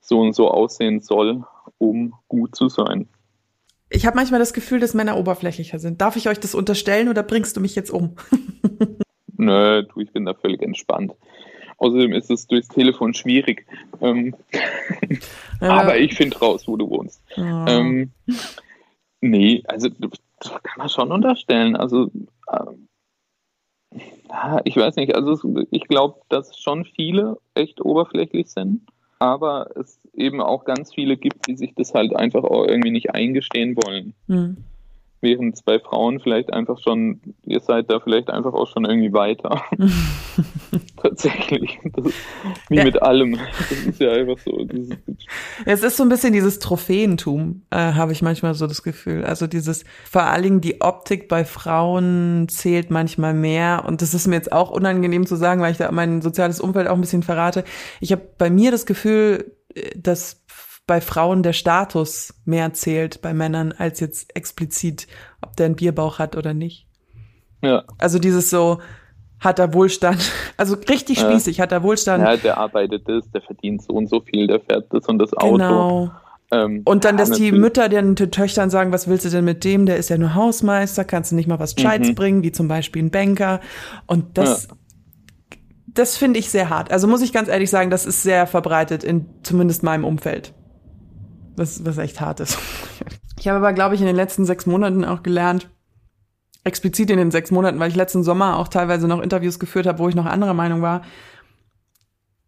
so 0.00 0.20
und 0.20 0.34
so 0.34 0.50
aussehen 0.50 1.00
soll, 1.00 1.44
um 1.78 2.14
gut 2.28 2.54
zu 2.54 2.68
sein. 2.68 3.08
Ich 3.92 4.06
habe 4.06 4.16
manchmal 4.16 4.40
das 4.40 4.52
Gefühl, 4.52 4.80
dass 4.80 4.94
Männer 4.94 5.16
oberflächlicher 5.18 5.78
sind. 5.78 6.00
Darf 6.00 6.16
ich 6.16 6.28
euch 6.28 6.40
das 6.40 6.54
unterstellen 6.54 7.08
oder 7.08 7.22
bringst 7.22 7.56
du 7.56 7.60
mich 7.60 7.74
jetzt 7.74 7.90
um? 7.90 8.16
Nö, 9.36 9.82
du, 9.82 10.00
ich 10.00 10.12
bin 10.12 10.24
da 10.24 10.34
völlig 10.34 10.62
entspannt. 10.62 11.12
Außerdem 11.78 12.12
ist 12.12 12.30
es 12.30 12.46
durchs 12.46 12.68
Telefon 12.68 13.12
schwierig. 13.12 13.66
Ähm, 14.00 14.34
ja. 15.60 15.68
Aber 15.68 15.98
ich 15.98 16.14
finde 16.14 16.38
raus, 16.38 16.66
wo 16.66 16.76
du 16.76 16.88
wohnst. 16.88 17.22
Ja. 17.36 17.66
Ähm, 17.66 18.12
nee, 19.20 19.62
also 19.66 19.88
das 19.88 20.50
kann 20.62 20.78
man 20.78 20.88
schon 20.88 21.10
unterstellen. 21.10 21.76
Also 21.76 22.10
ähm, 22.52 22.88
ich 24.64 24.76
weiß 24.76 24.96
nicht, 24.96 25.14
also 25.14 25.38
ich 25.70 25.84
glaube, 25.88 26.20
dass 26.28 26.56
schon 26.56 26.84
viele 26.84 27.38
echt 27.54 27.80
oberflächlich 27.80 28.48
sind 28.48 28.82
aber 29.22 29.70
es 29.76 30.00
eben 30.14 30.40
auch 30.40 30.64
ganz 30.64 30.92
viele 30.92 31.16
gibt, 31.16 31.46
die 31.46 31.56
sich 31.56 31.74
das 31.76 31.94
halt 31.94 32.14
einfach 32.16 32.42
auch 32.42 32.66
irgendwie 32.66 32.90
nicht 32.90 33.14
eingestehen 33.14 33.76
wollen. 33.76 34.14
Mhm. 34.26 34.56
Während 35.22 35.64
bei 35.64 35.78
Frauen 35.78 36.18
vielleicht 36.18 36.52
einfach 36.52 36.80
schon, 36.80 37.20
ihr 37.44 37.60
seid 37.60 37.88
da 37.88 38.00
vielleicht 38.00 38.28
einfach 38.28 38.52
auch 38.54 38.66
schon 38.66 38.84
irgendwie 38.84 39.12
weiter. 39.12 39.62
Tatsächlich. 40.96 41.78
Ist, 41.84 42.14
wie 42.68 42.76
ja. 42.76 42.84
mit 42.84 43.00
allem. 43.00 43.38
Das 43.70 43.70
ist 43.70 44.00
ja 44.00 44.10
einfach 44.10 44.38
so. 44.38 44.58
Ist, 44.58 44.92
es 45.64 45.82
ist 45.84 45.96
so 45.96 46.02
ein 46.02 46.08
bisschen 46.08 46.32
dieses 46.32 46.58
Trophäentum, 46.58 47.62
äh, 47.70 47.76
habe 47.76 48.10
ich 48.10 48.22
manchmal 48.22 48.54
so 48.54 48.66
das 48.66 48.82
Gefühl. 48.82 49.24
Also 49.24 49.46
dieses, 49.46 49.84
vor 50.10 50.22
allen 50.22 50.42
Dingen 50.42 50.60
die 50.60 50.80
Optik 50.80 51.28
bei 51.28 51.44
Frauen 51.44 52.48
zählt 52.48 52.90
manchmal 52.90 53.34
mehr. 53.34 53.84
Und 53.86 54.02
das 54.02 54.14
ist 54.14 54.26
mir 54.26 54.34
jetzt 54.34 54.52
auch 54.52 54.70
unangenehm 54.70 55.26
zu 55.26 55.36
sagen, 55.36 55.60
weil 55.60 55.72
ich 55.72 55.78
da 55.78 55.90
mein 55.92 56.20
soziales 56.20 56.60
Umfeld 56.60 56.88
auch 56.88 56.94
ein 56.94 57.00
bisschen 57.00 57.22
verrate. 57.22 57.64
Ich 58.00 58.10
habe 58.10 58.22
bei 58.38 58.50
mir 58.50 58.72
das 58.72 58.86
Gefühl, 58.86 59.52
äh, 59.74 59.90
dass 59.96 60.41
bei 60.86 61.00
Frauen 61.00 61.42
der 61.42 61.52
Status 61.52 62.34
mehr 62.44 62.72
zählt 62.72 63.22
bei 63.22 63.34
Männern 63.34 63.72
als 63.72 64.00
jetzt 64.00 64.34
explizit, 64.36 65.06
ob 65.40 65.56
der 65.56 65.66
einen 65.66 65.76
Bierbauch 65.76 66.18
hat 66.18 66.36
oder 66.36 66.54
nicht. 66.54 66.86
Ja. 67.62 67.84
Also 67.98 68.18
dieses 68.18 68.50
so, 68.50 68.80
hat 69.38 69.58
er 69.58 69.74
Wohlstand, 69.74 70.30
also 70.56 70.76
richtig 70.88 71.20
spießig, 71.20 71.58
ja. 71.58 71.62
hat 71.62 71.72
er 71.72 71.82
Wohlstand. 71.82 72.24
Ja, 72.24 72.36
der 72.36 72.58
arbeitet 72.58 73.08
das, 73.08 73.30
der 73.30 73.42
verdient 73.42 73.82
so 73.82 73.92
und 73.94 74.08
so 74.08 74.20
viel, 74.20 74.46
der 74.46 74.60
fährt 74.60 74.86
das 74.90 75.06
und 75.06 75.18
das 75.18 75.32
Auto. 75.34 75.52
Genau. 75.52 76.10
Ähm, 76.50 76.82
und 76.84 77.04
dann, 77.04 77.16
dass 77.16 77.30
die 77.30 77.50
Mütter 77.50 77.88
den 77.88 78.14
Töchtern 78.14 78.68
sagen, 78.68 78.92
was 78.92 79.08
willst 79.08 79.24
du 79.24 79.30
denn 79.30 79.44
mit 79.44 79.64
dem? 79.64 79.86
Der 79.86 79.96
ist 79.96 80.10
ja 80.10 80.18
nur 80.18 80.34
Hausmeister, 80.34 81.04
kannst 81.04 81.32
du 81.32 81.36
nicht 81.36 81.48
mal 81.48 81.58
was 81.58 81.74
Scheids 81.78 82.08
mhm. 82.08 82.14
bringen, 82.14 82.42
wie 82.42 82.52
zum 82.52 82.68
Beispiel 82.68 83.02
ein 83.02 83.10
Banker. 83.10 83.60
Und 84.06 84.36
das, 84.36 84.68
das 85.86 86.16
finde 86.16 86.38
ich 86.38 86.50
sehr 86.50 86.68
hart. 86.68 86.92
Also 86.92 87.06
muss 87.06 87.22
ich 87.22 87.32
ganz 87.32 87.48
ehrlich 87.48 87.70
sagen, 87.70 87.88
das 87.90 88.04
ist 88.04 88.22
sehr 88.22 88.46
verbreitet 88.46 89.02
in 89.02 89.26
zumindest 89.42 89.82
meinem 89.82 90.04
Umfeld 90.04 90.52
was, 91.56 91.84
was 91.84 91.98
echt 91.98 92.20
hart 92.20 92.40
ist. 92.40 92.58
Ich 93.38 93.48
habe 93.48 93.58
aber, 93.58 93.72
glaube 93.72 93.94
ich, 93.94 94.00
in 94.00 94.06
den 94.06 94.16
letzten 94.16 94.44
sechs 94.44 94.66
Monaten 94.66 95.04
auch 95.04 95.22
gelernt, 95.22 95.68
explizit 96.64 97.10
in 97.10 97.18
den 97.18 97.30
sechs 97.30 97.50
Monaten, 97.50 97.78
weil 97.80 97.90
ich 97.90 97.96
letzten 97.96 98.22
Sommer 98.22 98.58
auch 98.58 98.68
teilweise 98.68 99.08
noch 99.08 99.20
Interviews 99.20 99.58
geführt 99.58 99.86
habe, 99.86 99.98
wo 99.98 100.08
ich 100.08 100.14
noch 100.14 100.26
anderer 100.26 100.54
Meinung 100.54 100.82
war, 100.82 101.02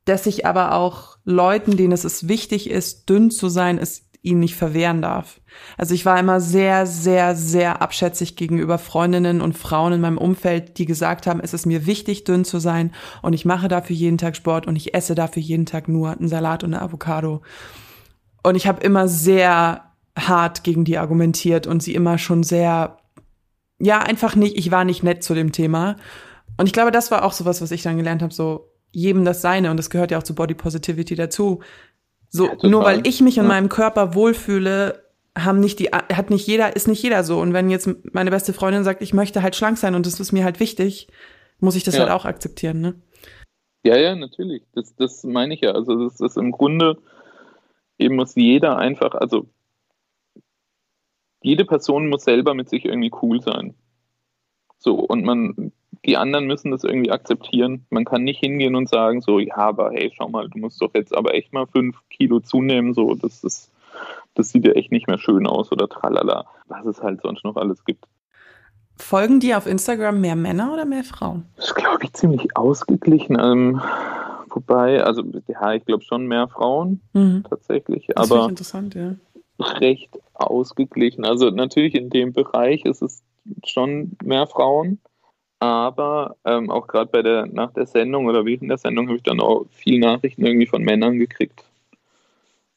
dass 0.05 0.27
ich 0.27 0.47
aber 0.47 0.75
auch 0.75 1.17
Leuten, 1.25 1.77
denen 1.77 1.93
es 1.93 2.29
wichtig 2.29 2.71
ist, 2.71 3.09
dünn 3.09 3.31
zu 3.31 3.49
sein, 3.49 3.79
es 3.79 4.05
ihnen 4.25 4.41
nicht 4.41 4.57
verwehren 4.57 5.03
darf. 5.03 5.41
Also 5.77 5.95
ich 5.95 6.07
war 6.07 6.19
immer 6.19 6.41
sehr, 6.41 6.87
sehr, 6.87 7.37
sehr 7.37 7.83
abschätzig 7.83 8.37
gegenüber 8.37 8.79
Freundinnen 8.79 9.43
und 9.43 9.57
Frauen 9.57 9.93
in 9.93 10.01
meinem 10.01 10.19
Umfeld, 10.19 10.79
die 10.79 10.87
gesagt 10.87 11.27
haben, 11.27 11.41
es 11.41 11.53
ist 11.53 11.67
mir 11.67 11.85
wichtig, 11.85 12.25
dünn 12.25 12.45
zu 12.45 12.59
sein 12.59 12.93
und 13.21 13.35
ich 13.35 13.45
mache 13.45 13.69
dafür 13.69 13.95
jeden 13.95 14.17
Tag 14.17 14.35
Sport 14.35 14.67
und 14.67 14.77
ich 14.77 14.95
esse 14.95 15.15
dafür 15.15 15.43
jeden 15.43 15.67
Tag 15.67 15.89
nur 15.89 16.13
einen 16.13 16.29
Salat 16.29 16.65
und 16.65 16.73
eine 16.73 16.83
Avocado. 16.83 17.43
Und 18.45 18.55
ich 18.55 18.67
habe 18.67 18.83
immer 18.83 19.09
sehr 19.09 19.91
hart 20.17 20.63
gegen 20.63 20.85
die 20.85 20.99
argumentiert 20.99 21.67
und 21.67 21.83
sie 21.83 21.95
immer 21.95 22.19
schon 22.19 22.45
sehr, 22.45 22.99
ja, 23.81 23.99
einfach 23.99 24.37
nicht, 24.37 24.57
ich 24.57 24.71
war 24.71 24.85
nicht 24.85 25.03
nett 25.03 25.25
zu 25.25 25.35
dem 25.35 25.51
Thema. 25.51 25.97
Und 26.57 26.67
ich 26.67 26.73
glaube, 26.73 26.93
das 26.93 27.11
war 27.11 27.25
auch 27.25 27.33
sowas, 27.33 27.61
was 27.61 27.73
ich 27.73 27.83
dann 27.83 27.97
gelernt 27.97 28.23
habe, 28.23 28.33
so 28.33 28.71
jedem 28.93 29.25
das 29.25 29.43
Seine 29.43 29.71
und 29.71 29.77
das 29.77 29.91
gehört 29.91 30.13
ja 30.13 30.19
auch 30.19 30.23
zu 30.23 30.35
Body 30.35 30.55
Positivity 30.55 31.17
dazu. 31.17 31.61
So, 32.29 32.47
ja, 32.47 32.69
nur 32.69 32.85
weil 32.85 33.07
ich 33.07 33.21
mich 33.21 33.39
in 33.39 33.47
meinem 33.47 33.69
Körper 33.69 34.15
wohlfühle, 34.15 35.05
haben 35.37 35.59
nicht 35.59 35.81
die, 35.81 35.89
hat 35.89 36.31
nicht 36.31 36.47
jeder, 36.47 36.77
ist 36.77 36.87
nicht 36.87 37.03
jeder 37.03 37.25
so. 37.25 37.41
Und 37.41 37.53
wenn 37.53 37.71
jetzt 37.71 37.89
meine 38.13 38.31
beste 38.31 38.53
Freundin 38.53 38.85
sagt, 38.85 39.03
ich 39.03 39.15
möchte 39.15 39.43
halt 39.43 39.57
schlank 39.57 39.79
sein 39.79 39.95
und 39.95 40.07
das 40.07 40.21
ist 40.21 40.33
mir 40.33 40.45
halt 40.45 40.61
wichtig, 40.61 41.09
muss 41.61 41.77
ich 41.77 41.83
das 41.83 41.95
ja. 41.95 42.03
halt 42.03 42.13
auch 42.13 42.25
akzeptieren, 42.25 42.81
ne? 42.81 42.95
Ja, 43.85 43.97
ja, 43.97 44.15
natürlich. 44.15 44.63
Das, 44.75 44.95
das 44.97 45.25
meine 45.25 45.55
ich 45.55 45.61
ja. 45.61 45.73
Also 45.73 46.09
das 46.09 46.21
ist 46.21 46.37
im 46.37 46.53
Grunde, 46.53 46.99
eben 47.99 48.17
muss 48.17 48.35
jeder 48.35 48.77
einfach, 48.77 49.15
also 49.15 49.47
jede 51.43 51.65
Person 51.65 52.09
muss 52.09 52.25
selber 52.25 52.55
mit 52.55 52.69
sich 52.69 52.85
irgendwie 52.85 53.13
cool 53.23 53.41
sein. 53.41 53.75
So, 54.79 54.97
und 54.97 55.25
man, 55.25 55.73
die 56.05 56.17
anderen 56.17 56.47
müssen 56.47 56.71
das 56.71 56.85
irgendwie 56.85 57.11
akzeptieren. 57.11 57.87
Man 57.91 58.05
kann 58.05 58.25
nicht 58.25 58.41
hingehen 58.41 58.75
und 58.75 58.89
sagen, 58.89 59.21
so, 59.21 59.39
ja, 59.39 59.57
aber 59.57 59.93
hey, 59.93 60.11
schau 60.15 60.29
mal, 60.29 60.49
du 60.49 60.59
musst 60.59 60.81
doch 60.81 60.93
jetzt 60.95 61.15
aber 61.15 61.35
echt 61.35 61.53
mal 61.53 61.67
fünf 61.67 61.97
Kilo 62.11 62.41
zunehmen, 62.41 62.95
so, 62.95 63.15
das 63.15 63.45
ist, 63.45 63.71
das 64.35 64.49
sieht 64.51 64.67
ja 64.67 64.73
echt 64.73 64.91
nicht 64.91 65.07
mehr 65.07 65.19
schön 65.19 65.47
aus 65.47 65.71
oder 65.71 65.89
tralala, 65.89 66.47
was 66.67 66.87
es 66.87 67.03
halt 67.03 67.21
sonst 67.23 67.45
noch 67.45 67.57
alles 67.57 67.85
gibt. 67.85 68.05
Folgen 68.97 69.41
dir 69.41 69.59
auf 69.59 69.67
Instagram 69.67 70.21
mehr 70.21 70.37
Männer 70.37 70.73
oder 70.73 70.85
mehr 70.85 71.05
Frauen? 71.05 71.47
Das 71.57 71.67
ist, 71.67 71.75
glaube 71.75 72.05
ich, 72.05 72.13
ziemlich 72.13 72.57
ausgeglichen. 72.57 73.37
Ähm, 73.41 73.83
Wobei, 74.55 75.03
also 75.03 75.25
ja, 75.49 75.75
ich 75.75 75.85
glaube 75.85 76.05
schon 76.05 76.27
mehr 76.27 76.47
Frauen 76.47 77.01
mhm. 77.13 77.45
tatsächlich, 77.49 78.07
das 78.07 78.31
aber 78.31 78.49
interessant, 78.49 78.95
ja. 78.95 79.17
recht 79.59 80.17
ausgeglichen. 80.33 81.25
Also 81.25 81.51
natürlich 81.51 81.95
in 81.97 82.09
dem 82.09 82.33
Bereich 82.33 82.85
ist 82.85 83.03
es 83.03 83.25
schon 83.65 84.17
mehr 84.23 84.47
Frauen, 84.47 85.01
aber 85.59 86.37
ähm, 86.45 86.71
auch 86.71 86.87
gerade 86.87 87.11
bei 87.11 87.23
der 87.23 87.47
nach 87.47 87.73
der 87.73 87.87
Sendung 87.87 88.27
oder 88.27 88.45
während 88.45 88.71
der 88.71 88.79
Sendung 88.79 89.09
habe 89.09 89.17
ich 89.17 89.25
dann 89.25 89.41
auch 89.41 89.67
viele 89.71 89.99
Nachrichten 89.99 90.47
irgendwie 90.47 90.67
von 90.67 90.85
Männern 90.85 91.19
gekriegt, 91.19 91.65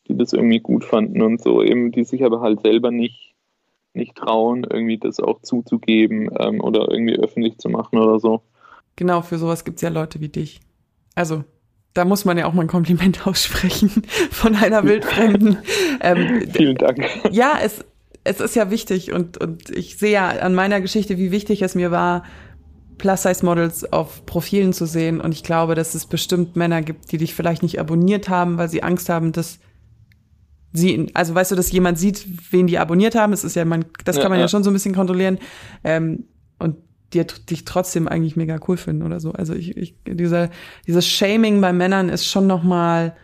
die 0.08 0.18
das 0.18 0.34
irgendwie 0.34 0.60
gut 0.60 0.84
fanden 0.84 1.22
und 1.22 1.42
so 1.42 1.62
eben, 1.62 1.92
die 1.92 2.06
sich 2.06 2.24
aber 2.24 2.42
halt 2.42 2.62
selber 2.62 2.90
nicht 2.90 3.36
nicht 3.94 4.16
trauen, 4.16 4.64
irgendwie 4.64 4.98
das 4.98 5.20
auch 5.20 5.42
zuzugeben 5.42 6.30
ähm, 6.40 6.60
oder 6.60 6.90
irgendwie 6.90 7.18
öffentlich 7.18 7.60
zu 7.60 7.70
machen 7.70 8.00
oder 8.00 8.20
so. 8.20 8.42
Genau, 8.96 9.22
für 9.22 9.38
sowas 9.38 9.64
gibt 9.64 9.78
es 9.78 9.82
ja 9.84 9.90
Leute 9.90 10.20
wie 10.22 10.30
dich. 10.30 10.60
Also 11.16 11.44
da 11.98 12.06
muss 12.06 12.26
man 12.26 12.38
ja 12.38 12.46
auch 12.46 12.54
mal 12.54 12.62
ein 12.62 12.68
Kompliment 12.68 13.26
aussprechen 13.28 14.04
von 14.32 14.56
einer 14.56 14.84
Wildfremden. 14.84 15.58
Ähm, 16.00 16.48
Vielen 16.54 16.78
Dank. 16.78 17.04
Ja, 17.32 17.54
es, 17.64 17.84
es 18.24 18.40
ist 18.40 18.56
ja 18.56 18.70
wichtig 18.70 19.12
und, 19.12 19.38
und 19.38 19.70
ich 19.70 19.98
sehe 19.98 20.12
ja 20.12 20.30
an 20.30 20.54
meiner 20.54 20.80
Geschichte, 20.80 21.18
wie 21.18 21.32
wichtig 21.32 21.62
es 21.62 21.76
mir 21.76 21.92
war, 21.92 22.24
Plus-Size-Models 22.98 23.92
auf 23.94 24.26
Profilen 24.26 24.74
zu 24.74 24.86
sehen. 24.86 25.22
Und 25.22 25.32
ich 25.32 25.44
glaube, 25.44 25.76
dass 25.76 25.96
es 25.96 26.06
bestimmt 26.06 26.56
Männer 26.56 26.82
gibt, 26.82 27.12
die 27.12 27.18
dich 27.18 27.34
vielleicht 27.34 27.62
nicht 27.62 27.80
abonniert 27.80 28.30
haben, 28.30 28.58
weil 28.58 28.70
sie 28.70 28.84
Angst 28.84 29.10
haben, 29.10 29.32
dass 29.32 29.60
sie, 30.74 31.10
also 31.14 31.34
weißt 31.36 31.52
du, 31.52 31.56
dass 31.56 31.72
jemand 31.72 32.00
sieht, 32.00 32.26
wen 32.52 32.68
die 32.68 32.80
abonniert 32.80 33.16
haben. 33.16 33.34
Es 33.34 33.44
ist 33.44 33.56
ja, 33.56 33.66
man, 33.66 33.86
das 34.04 34.20
kann 34.20 34.30
man 34.30 34.40
ja, 34.40 34.46
ja 34.46 34.50
schon 34.50 34.64
so 34.64 34.70
ein 34.70 34.74
bisschen 34.74 34.96
kontrollieren. 34.96 35.40
Ähm, 35.84 36.26
die 37.14 37.26
dich 37.50 37.66
trotzdem 37.66 38.08
eigentlich 38.08 38.36
mega 38.36 38.60
cool 38.68 38.78
finden 38.78 39.04
oder 39.04 39.20
so. 39.20 39.32
Also 39.32 39.54
ich, 39.54 39.78
ich 39.78 39.96
dieser, 40.06 40.50
dieses 40.86 41.08
Shaming 41.08 41.62
bei 41.62 41.74
Männern 41.74 42.10
ist 42.10 42.26
schon 42.26 42.48
noch 42.48 42.64
mal 42.64 43.16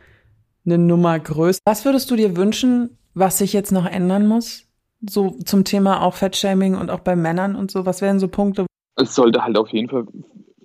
eine 0.65 0.77
Nummer 0.77 1.19
größer. 1.19 1.59
Was 1.65 1.85
würdest 1.85 2.09
du 2.09 2.15
dir 2.15 2.37
wünschen, 2.37 2.97
was 3.13 3.37
sich 3.37 3.53
jetzt 3.53 3.71
noch 3.71 3.85
ändern 3.85 4.27
muss? 4.27 4.65
So 5.07 5.31
zum 5.45 5.65
Thema 5.65 6.01
auch 6.01 6.13
Fettshaming 6.13 6.75
und 6.75 6.89
auch 6.89 7.01
bei 7.01 7.15
Männern 7.15 7.55
und 7.55 7.71
so. 7.71 7.85
Was 7.85 8.01
wären 8.01 8.19
so 8.19 8.29
Punkte? 8.29 8.65
Es 8.95 9.15
sollte 9.15 9.43
halt 9.43 9.57
auf 9.57 9.69
jeden 9.69 9.89
Fall 9.89 10.05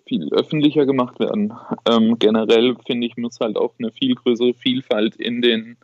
viel 0.07 0.33
öffentlicher 0.33 0.87
gemacht 0.87 1.18
werden. 1.18 1.52
Ähm, 1.90 2.18
generell 2.18 2.76
finde 2.87 3.07
ich, 3.07 3.16
muss 3.16 3.40
halt 3.40 3.57
auch 3.57 3.74
eine 3.78 3.90
viel 3.92 4.14
größere 4.14 4.54
Vielfalt 4.54 5.16
in 5.16 5.42
den, 5.42 5.76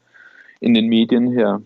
in 0.60 0.74
den 0.74 0.86
Medien 0.86 1.32
her. 1.32 1.60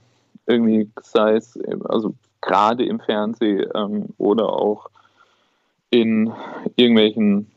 Irgendwie 0.47 0.91
sei 1.03 1.35
es, 1.35 1.59
also 1.85 2.15
gerade 2.41 2.85
im 2.85 3.01
Fernsehen 3.01 3.67
ähm, 3.75 4.07
oder 4.17 4.49
auch 4.49 4.89
in 5.91 6.33
irgendwelchen 6.77 7.51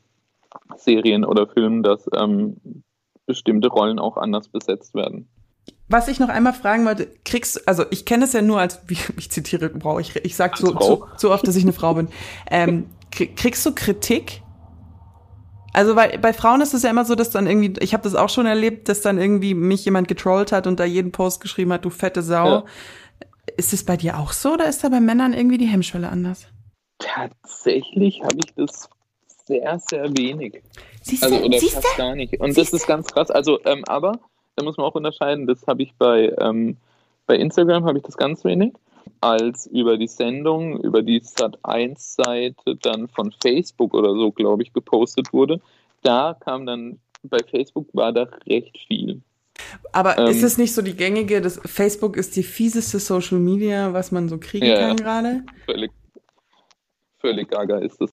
Serien 0.77 1.25
oder 1.25 1.47
Filmen, 1.47 1.83
dass 1.83 2.09
ähm, 2.15 2.83
bestimmte 3.25 3.67
Rollen 3.67 3.99
auch 3.99 4.17
anders 4.17 4.49
besetzt 4.49 4.93
werden. 4.93 5.27
Was 5.87 6.07
ich 6.07 6.19
noch 6.19 6.29
einmal 6.29 6.53
fragen 6.53 6.85
wollte, 6.85 7.07
kriegst 7.25 7.67
also 7.67 7.83
ich 7.91 8.05
kenne 8.05 8.23
es 8.23 8.33
ja 8.33 8.41
nur 8.41 8.59
als, 8.59 8.81
ich 9.17 9.31
zitiere, 9.31 9.69
brauche 9.69 10.01
ich, 10.01 10.15
ich 10.17 10.35
sag 10.35 10.57
so, 10.57 10.77
so, 10.79 11.07
so, 11.17 11.31
oft, 11.31 11.47
dass 11.47 11.55
ich 11.55 11.63
eine 11.63 11.73
Frau 11.73 11.93
bin. 11.93 12.07
Ähm, 12.49 12.85
kriegst 13.11 13.65
du 13.65 13.75
Kritik? 13.75 14.41
Also 15.73 15.95
weil 15.95 16.17
bei 16.19 16.33
Frauen 16.33 16.61
ist 16.61 16.73
es 16.73 16.83
ja 16.83 16.89
immer 16.89 17.05
so, 17.05 17.15
dass 17.15 17.29
dann 17.29 17.47
irgendwie, 17.47 17.73
ich 17.81 17.93
habe 17.93 18.03
das 18.03 18.15
auch 18.15 18.29
schon 18.29 18.45
erlebt, 18.45 18.89
dass 18.89 19.01
dann 19.01 19.17
irgendwie 19.17 19.53
mich 19.53 19.85
jemand 19.85 20.07
getrollt 20.07 20.51
hat 20.51 20.67
und 20.67 20.79
da 20.79 20.85
jeden 20.85 21.11
Post 21.11 21.41
geschrieben 21.41 21.71
hat, 21.71 21.85
du 21.85 21.89
fette 21.89 22.21
Sau. 22.21 22.47
Ja. 22.47 22.63
Ist 23.57 23.73
es 23.73 23.85
bei 23.85 23.97
dir 23.97 24.17
auch 24.19 24.33
so 24.33 24.53
oder 24.53 24.67
ist 24.67 24.83
da 24.83 24.89
bei 24.89 24.99
Männern 24.99 25.33
irgendwie 25.33 25.57
die 25.57 25.65
Hemmschwelle 25.65 26.09
anders? 26.09 26.47
Tatsächlich 27.01 28.21
habe 28.23 28.37
ich 28.37 28.53
das 28.55 28.89
sehr, 29.45 29.79
sehr 29.79 30.17
wenig. 30.17 30.61
Siehste, 31.01 31.25
also 31.25 31.45
oder 31.45 31.59
siehste, 31.59 31.81
fast 31.81 31.97
gar 31.97 32.15
nicht. 32.15 32.39
Und 32.39 32.53
siehste? 32.53 32.71
das 32.71 32.81
ist 32.81 32.87
ganz 32.87 33.07
krass. 33.07 33.31
Also, 33.31 33.59
ähm, 33.65 33.83
aber 33.87 34.19
da 34.55 34.63
muss 34.63 34.77
man 34.77 34.85
auch 34.85 34.95
unterscheiden, 34.95 35.47
das 35.47 35.65
habe 35.67 35.83
ich 35.83 35.93
bei, 35.97 36.33
ähm, 36.39 36.77
bei 37.25 37.35
Instagram 37.35 37.85
habe 37.85 37.97
ich 37.97 38.03
das 38.03 38.17
ganz 38.17 38.43
wenig. 38.43 38.73
Als 39.19 39.67
über 39.67 39.97
die 39.97 40.07
Sendung, 40.07 40.79
über 40.81 41.01
die 41.01 41.21
Sat1-Seite 41.21 42.75
dann 42.81 43.07
von 43.07 43.33
Facebook 43.41 43.93
oder 43.93 44.13
so, 44.13 44.31
glaube 44.31 44.63
ich, 44.63 44.73
gepostet 44.73 45.33
wurde, 45.33 45.59
da 46.03 46.35
kam 46.39 46.65
dann, 46.65 46.99
bei 47.23 47.37
Facebook 47.49 47.87
war 47.93 48.11
da 48.11 48.27
recht 48.47 48.77
viel. 48.87 49.21
Aber 49.91 50.17
ähm, 50.17 50.27
ist 50.27 50.43
es 50.43 50.57
nicht 50.57 50.73
so 50.73 50.81
die 50.81 50.95
gängige, 50.95 51.41
dass 51.41 51.59
Facebook 51.65 52.17
ist 52.17 52.35
die 52.35 52.43
fieseste 52.43 52.99
Social 52.99 53.39
Media, 53.39 53.93
was 53.93 54.11
man 54.11 54.29
so 54.29 54.37
kriegen 54.37 54.65
ja, 54.65 54.87
kann 54.87 54.97
gerade? 54.97 55.43
Völlig, 55.65 55.91
völlig 57.21 57.49
gaga 57.49 57.77
ist 57.77 58.01
das. 58.01 58.09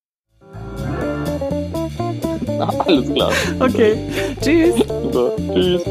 Alles 2.87 3.13
klar. 3.13 3.33
Okay. 3.61 3.97
Tschüss. 4.41 4.77
Super. 4.77 5.33
Tschüss. 5.55 5.83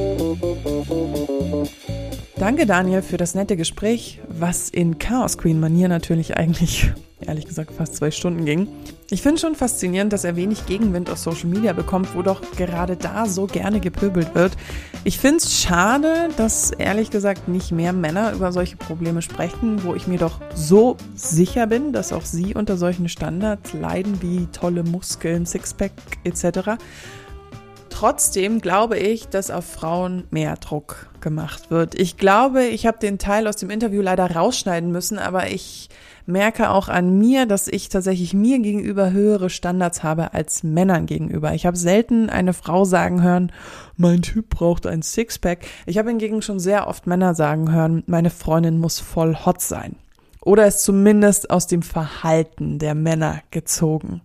Danke, 2.40 2.68
Daniel, 2.68 3.02
für 3.02 3.18
das 3.18 3.34
nette 3.34 3.58
Gespräch, 3.58 4.22
was 4.28 4.70
in 4.70 5.00
Chaos 5.00 5.40
Queen 5.40 5.60
Manier 5.60 5.88
natürlich 5.88 6.38
eigentlich, 6.38 6.92
ehrlich 7.20 7.46
gesagt, 7.46 7.72
fast 7.72 7.96
zwei 7.96 8.12
Stunden 8.12 8.46
ging. 8.46 8.68
Ich 9.10 9.24
finde 9.24 9.42
schon 9.42 9.56
faszinierend, 9.56 10.14
dass 10.14 10.24
er 10.24 10.36
wenig 10.36 10.68
Gegenwind 10.68 11.10
aus 11.10 11.24
Social 11.24 11.50
Media 11.50 11.74
bekommt, 11.74 12.14
wo 12.14 12.22
doch 12.22 12.42
gerade 12.56 12.96
da 12.96 13.26
so 13.26 13.48
gerne 13.48 13.80
gepöbelt 13.80 14.36
wird. 14.36 14.56
Ich 15.04 15.18
finde 15.18 15.38
es 15.38 15.60
schade, 15.60 16.30
dass 16.38 16.70
ehrlich 16.70 17.10
gesagt 17.10 17.48
nicht 17.48 17.72
mehr 17.72 17.92
Männer 17.92 18.34
über 18.34 18.52
solche 18.52 18.78
Probleme 18.78 19.24
sprechen, 19.24 19.84
wo 19.84 19.96
ich 19.96 20.06
mir 20.06 20.20
doch 20.20 20.40
so 20.54 20.96
sicher 21.16 21.66
bin, 21.66 21.92
dass 21.92 22.14
auch 22.14 22.26
sie 22.26 22.54
unter 22.54 22.78
solchen 22.78 23.10
Standards 23.10 23.74
leiden 23.74 24.22
wie 24.22 24.46
tolle 24.54 24.84
Muskeln, 24.84 25.48
Sixpack 25.48 25.94
etc. 26.24 26.78
Trotzdem 28.00 28.62
glaube 28.62 28.96
ich, 29.00 29.28
dass 29.28 29.50
auf 29.50 29.66
Frauen 29.66 30.26
mehr 30.30 30.56
Druck 30.58 31.10
gemacht 31.20 31.72
wird. 31.72 32.00
Ich 32.00 32.16
glaube, 32.16 32.64
ich 32.64 32.86
habe 32.86 33.00
den 33.00 33.18
Teil 33.18 33.48
aus 33.48 33.56
dem 33.56 33.72
Interview 33.72 34.04
leider 34.04 34.30
rausschneiden 34.30 34.92
müssen, 34.92 35.18
aber 35.18 35.50
ich 35.50 35.90
merke 36.28 36.70
auch 36.70 36.90
an 36.90 37.18
mir, 37.18 37.48
dass 37.48 37.68
ich 37.68 37.90
tatsächlich 37.90 38.36
mir 38.36 38.60
gegenüber 38.60 39.10
höhere 39.10 39.50
Standards 39.50 40.04
habe 40.04 40.36
als 40.36 40.62
Männern 40.62 41.08
gegenüber. 41.08 41.56
Ich 41.56 41.66
habe 41.66 41.76
selten 41.76 42.30
eine 42.30 42.54
Frau 42.54 42.86
sagen 42.86 43.24
hören, 43.24 43.52
mein 43.96 44.22
Typ 44.22 44.50
braucht 44.50 44.86
ein 44.86 45.02
Sixpack. 45.02 45.66
Ich 45.88 45.98
habe 45.98 46.10
hingegen 46.10 46.44
schon 46.44 46.60
sehr 46.60 46.86
oft 46.86 47.08
Männer 47.08 47.34
sagen 47.34 47.72
hören, 47.72 48.04
meine 48.06 48.30
Freundin 48.30 48.78
muss 48.78 49.00
voll 49.00 49.36
hot 49.44 49.60
sein. 49.60 49.96
Oder 50.42 50.68
ist 50.68 50.84
zumindest 50.84 51.50
aus 51.50 51.66
dem 51.66 51.82
Verhalten 51.82 52.78
der 52.78 52.94
Männer 52.94 53.42
gezogen. 53.50 54.22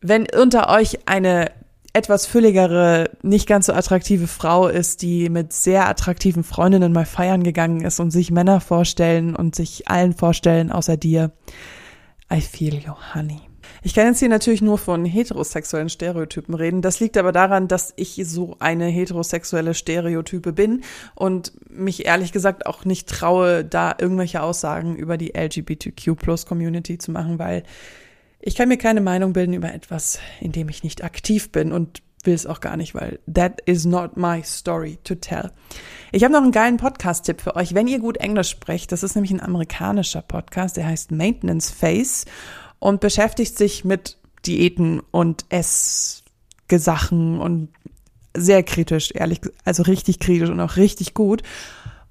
Wenn 0.00 0.26
unter 0.34 0.70
euch 0.70 1.06
eine 1.06 1.50
etwas 1.92 2.26
fülligere, 2.26 3.10
nicht 3.22 3.48
ganz 3.48 3.66
so 3.66 3.72
attraktive 3.72 4.26
Frau 4.26 4.68
ist, 4.68 5.02
die 5.02 5.28
mit 5.28 5.52
sehr 5.52 5.88
attraktiven 5.88 6.44
Freundinnen 6.44 6.92
mal 6.92 7.06
feiern 7.06 7.42
gegangen 7.42 7.80
ist 7.80 8.00
und 8.00 8.10
sich 8.10 8.30
Männer 8.30 8.60
vorstellen 8.60 9.34
und 9.34 9.54
sich 9.54 9.88
allen 9.88 10.12
vorstellen 10.12 10.70
außer 10.70 10.96
dir. 10.96 11.32
I 12.32 12.40
feel 12.40 12.74
you, 12.74 12.92
honey. 13.14 13.40
Ich 13.82 13.94
kann 13.94 14.06
jetzt 14.06 14.18
hier 14.18 14.28
natürlich 14.28 14.62
nur 14.62 14.78
von 14.78 15.04
heterosexuellen 15.04 15.88
Stereotypen 15.88 16.54
reden. 16.54 16.82
Das 16.82 17.00
liegt 17.00 17.16
aber 17.16 17.32
daran, 17.32 17.66
dass 17.66 17.92
ich 17.96 18.20
so 18.24 18.56
eine 18.58 18.86
heterosexuelle 18.86 19.74
Stereotype 19.74 20.52
bin 20.52 20.82
und 21.14 21.52
mich 21.70 22.06
ehrlich 22.06 22.32
gesagt 22.32 22.66
auch 22.66 22.84
nicht 22.84 23.08
traue, 23.08 23.64
da 23.64 23.94
irgendwelche 23.98 24.42
Aussagen 24.42 24.96
über 24.96 25.16
die 25.16 25.32
LGBTQ-Plus-Community 25.34 26.98
zu 26.98 27.10
machen, 27.10 27.38
weil 27.38 27.62
ich 28.40 28.54
kann 28.54 28.68
mir 28.68 28.78
keine 28.78 29.00
Meinung 29.00 29.32
bilden 29.32 29.54
über 29.54 29.72
etwas, 29.72 30.18
in 30.40 30.52
dem 30.52 30.68
ich 30.68 30.82
nicht 30.82 31.04
aktiv 31.04 31.52
bin 31.52 31.72
und 31.72 32.02
will 32.24 32.34
es 32.34 32.46
auch 32.46 32.60
gar 32.60 32.76
nicht, 32.76 32.94
weil 32.94 33.18
that 33.32 33.60
is 33.66 33.84
not 33.84 34.16
my 34.16 34.42
story 34.44 34.98
to 35.04 35.14
tell. 35.14 35.50
Ich 36.12 36.24
habe 36.24 36.32
noch 36.32 36.42
einen 36.42 36.52
geilen 36.52 36.76
Podcast-Tipp 36.76 37.40
für 37.40 37.56
euch, 37.56 37.74
wenn 37.74 37.86
ihr 37.86 37.98
gut 37.98 38.18
Englisch 38.18 38.50
sprecht. 38.50 38.92
Das 38.92 39.02
ist 39.02 39.14
nämlich 39.14 39.32
ein 39.32 39.40
amerikanischer 39.40 40.22
Podcast, 40.22 40.76
der 40.76 40.86
heißt 40.86 41.12
Maintenance 41.12 41.70
Face 41.70 42.26
und 42.78 43.00
beschäftigt 43.00 43.56
sich 43.56 43.84
mit 43.84 44.18
Diäten 44.46 45.00
und 45.10 45.44
Essgesachen 45.50 47.38
und 47.40 47.68
sehr 48.36 48.62
kritisch, 48.62 49.10
ehrlich, 49.12 49.40
also 49.64 49.82
richtig 49.82 50.18
kritisch 50.20 50.50
und 50.50 50.60
auch 50.60 50.76
richtig 50.76 51.14
gut. 51.14 51.42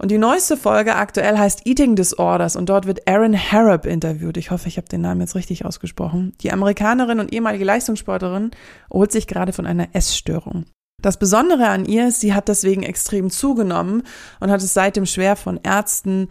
Und 0.01 0.12
die 0.12 0.17
neueste 0.17 0.55
Folge 0.55 0.95
aktuell 0.95 1.38
heißt 1.38 1.67
Eating 1.67 1.97
Disorders 1.97 2.55
und 2.55 2.69
dort 2.69 2.88
wird 2.88 3.05
Erin 3.05 3.38
Harrop 3.38 3.85
interviewt. 3.85 4.38
Ich 4.38 4.49
hoffe, 4.49 4.69
ich 4.69 4.77
habe 4.77 4.88
den 4.88 5.01
Namen 5.01 5.19
jetzt 5.19 5.35
richtig 5.35 5.65
ausgesprochen. 5.65 6.31
Die 6.39 6.53
Amerikanerin 6.53 7.19
und 7.19 7.33
ehemalige 7.33 7.65
Leistungssportlerin 7.65 8.51
holt 8.91 9.12
sich 9.12 9.27
gerade 9.27 9.51
von 9.51 9.67
einer 9.67 9.89
Essstörung. 9.91 10.65
Das 11.01 11.19
Besondere 11.19 11.67
an 11.67 11.83
ihr 11.83 12.07
ist, 12.07 12.21
sie 12.21 12.33
hat 12.33 12.47
deswegen 12.47 12.83
extrem 12.83 13.29
zugenommen 13.29 14.03
und 14.39 14.49
hat 14.49 14.62
es 14.62 14.73
seitdem 14.73 15.05
schwer 15.05 15.35
von 15.35 15.59
Ärzten 15.63 16.29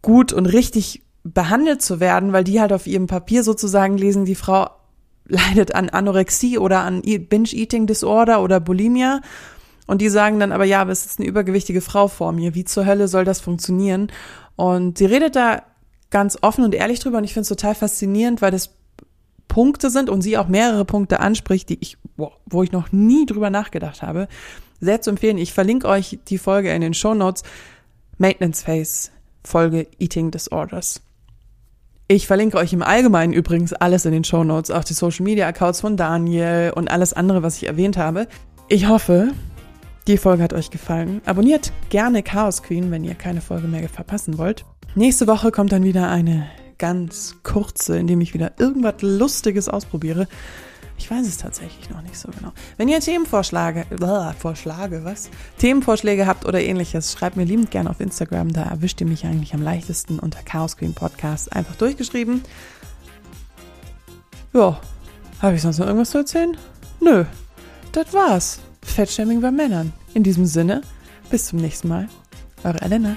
gut 0.00 0.32
und 0.32 0.46
richtig 0.46 1.02
behandelt 1.22 1.82
zu 1.82 2.00
werden, 2.00 2.32
weil 2.32 2.44
die 2.44 2.60
halt 2.60 2.72
auf 2.72 2.86
ihrem 2.86 3.06
Papier 3.06 3.42
sozusagen 3.42 3.98
lesen, 3.98 4.24
die 4.24 4.34
Frau 4.34 4.70
leidet 5.26 5.74
an 5.74 5.90
Anorexie 5.90 6.58
oder 6.58 6.80
an 6.80 7.02
Binge-Eating 7.02 7.86
Disorder 7.86 8.42
oder 8.42 8.58
Bulimia 8.58 9.20
und 9.86 10.00
die 10.00 10.08
sagen 10.08 10.40
dann 10.40 10.52
aber, 10.52 10.64
ja, 10.64 10.80
aber 10.80 10.92
es 10.92 11.04
ist 11.04 11.18
eine 11.18 11.28
übergewichtige 11.28 11.80
Frau 11.80 12.08
vor 12.08 12.32
mir. 12.32 12.54
Wie 12.54 12.64
zur 12.64 12.86
Hölle 12.86 13.08
soll 13.08 13.24
das 13.24 13.40
funktionieren? 13.40 14.10
Und 14.56 14.98
sie 14.98 15.06
redet 15.06 15.36
da 15.36 15.62
ganz 16.10 16.38
offen 16.40 16.64
und 16.64 16.74
ehrlich 16.74 17.00
drüber 17.00 17.18
und 17.18 17.24
ich 17.24 17.34
finde 17.34 17.42
es 17.42 17.48
total 17.48 17.74
faszinierend, 17.74 18.40
weil 18.40 18.50
das 18.50 18.70
Punkte 19.48 19.90
sind 19.90 20.10
und 20.10 20.22
sie 20.22 20.38
auch 20.38 20.48
mehrere 20.48 20.84
Punkte 20.84 21.20
anspricht, 21.20 21.68
die 21.68 21.78
ich, 21.80 21.98
wo 22.16 22.62
ich 22.62 22.72
noch 22.72 22.92
nie 22.92 23.26
drüber 23.26 23.50
nachgedacht 23.50 24.02
habe. 24.02 24.28
Sehr 24.80 25.00
zu 25.00 25.10
empfehlen. 25.10 25.38
Ich 25.38 25.52
verlinke 25.52 25.88
euch 25.88 26.18
die 26.28 26.38
Folge 26.38 26.72
in 26.72 26.80
den 26.80 26.94
Show 26.94 27.14
Notes. 27.14 27.42
Maintenance 28.18 28.62
Phase, 28.62 29.10
Folge 29.42 29.86
Eating 29.98 30.30
Disorders. 30.30 31.02
Ich 32.06 32.26
verlinke 32.26 32.58
euch 32.58 32.72
im 32.72 32.82
Allgemeinen 32.82 33.32
übrigens 33.32 33.72
alles 33.72 34.04
in 34.04 34.12
den 34.12 34.24
Show 34.24 34.44
Notes, 34.44 34.70
auch 34.70 34.84
die 34.84 34.92
Social 34.92 35.24
Media 35.24 35.46
Accounts 35.46 35.80
von 35.80 35.96
Daniel 35.96 36.72
und 36.74 36.90
alles 36.90 37.12
andere, 37.12 37.42
was 37.42 37.56
ich 37.56 37.66
erwähnt 37.66 37.96
habe. 37.96 38.28
Ich 38.68 38.88
hoffe, 38.88 39.32
die 40.06 40.18
Folge 40.18 40.42
hat 40.42 40.52
euch 40.52 40.70
gefallen. 40.70 41.22
Abonniert 41.24 41.72
gerne 41.88 42.22
Chaos 42.22 42.62
Queen, 42.62 42.90
wenn 42.90 43.04
ihr 43.04 43.14
keine 43.14 43.40
Folge 43.40 43.68
mehr 43.68 43.88
verpassen 43.88 44.38
wollt. 44.38 44.64
Nächste 44.94 45.26
Woche 45.26 45.50
kommt 45.50 45.72
dann 45.72 45.84
wieder 45.84 46.10
eine 46.10 46.46
ganz 46.78 47.36
kurze, 47.42 47.98
in 47.98 48.06
dem 48.06 48.20
ich 48.20 48.34
wieder 48.34 48.52
irgendwas 48.58 48.96
Lustiges 49.00 49.68
ausprobiere. 49.68 50.28
Ich 50.96 51.10
weiß 51.10 51.26
es 51.26 51.38
tatsächlich 51.38 51.90
noch 51.90 52.02
nicht 52.02 52.16
so 52.16 52.28
genau. 52.30 52.52
Wenn 52.76 52.88
ihr 52.88 53.00
Themenvorschläge, 53.00 53.86
äh, 53.90 54.32
Vorschläge, 54.38 55.04
was? 55.04 55.28
Themenvorschläge 55.58 56.26
habt 56.26 56.46
oder 56.46 56.60
ähnliches, 56.60 57.12
schreibt 57.12 57.36
mir 57.36 57.44
liebend 57.44 57.70
gerne 57.70 57.90
auf 57.90 58.00
Instagram. 58.00 58.52
Da 58.52 58.62
erwischt 58.62 59.00
ihr 59.00 59.06
mich 59.06 59.24
eigentlich 59.24 59.54
am 59.54 59.62
leichtesten 59.62 60.18
unter 60.18 60.42
Chaos 60.42 60.76
Queen 60.76 60.94
Podcast. 60.94 61.52
Einfach 61.52 61.74
durchgeschrieben. 61.76 62.42
Ja, 64.52 64.78
habe 65.40 65.56
ich 65.56 65.62
sonst 65.62 65.78
noch 65.78 65.86
irgendwas 65.86 66.10
zu 66.10 66.18
erzählen? 66.18 66.56
Nö, 67.00 67.24
das 67.92 68.12
war's. 68.14 68.60
Fettshaming 68.84 69.40
bei 69.40 69.50
Männern. 69.50 69.92
In 70.14 70.22
diesem 70.22 70.46
Sinne, 70.46 70.82
bis 71.30 71.46
zum 71.46 71.58
nächsten 71.58 71.88
Mal. 71.88 72.08
Eure 72.62 72.80
Elena. 72.80 73.16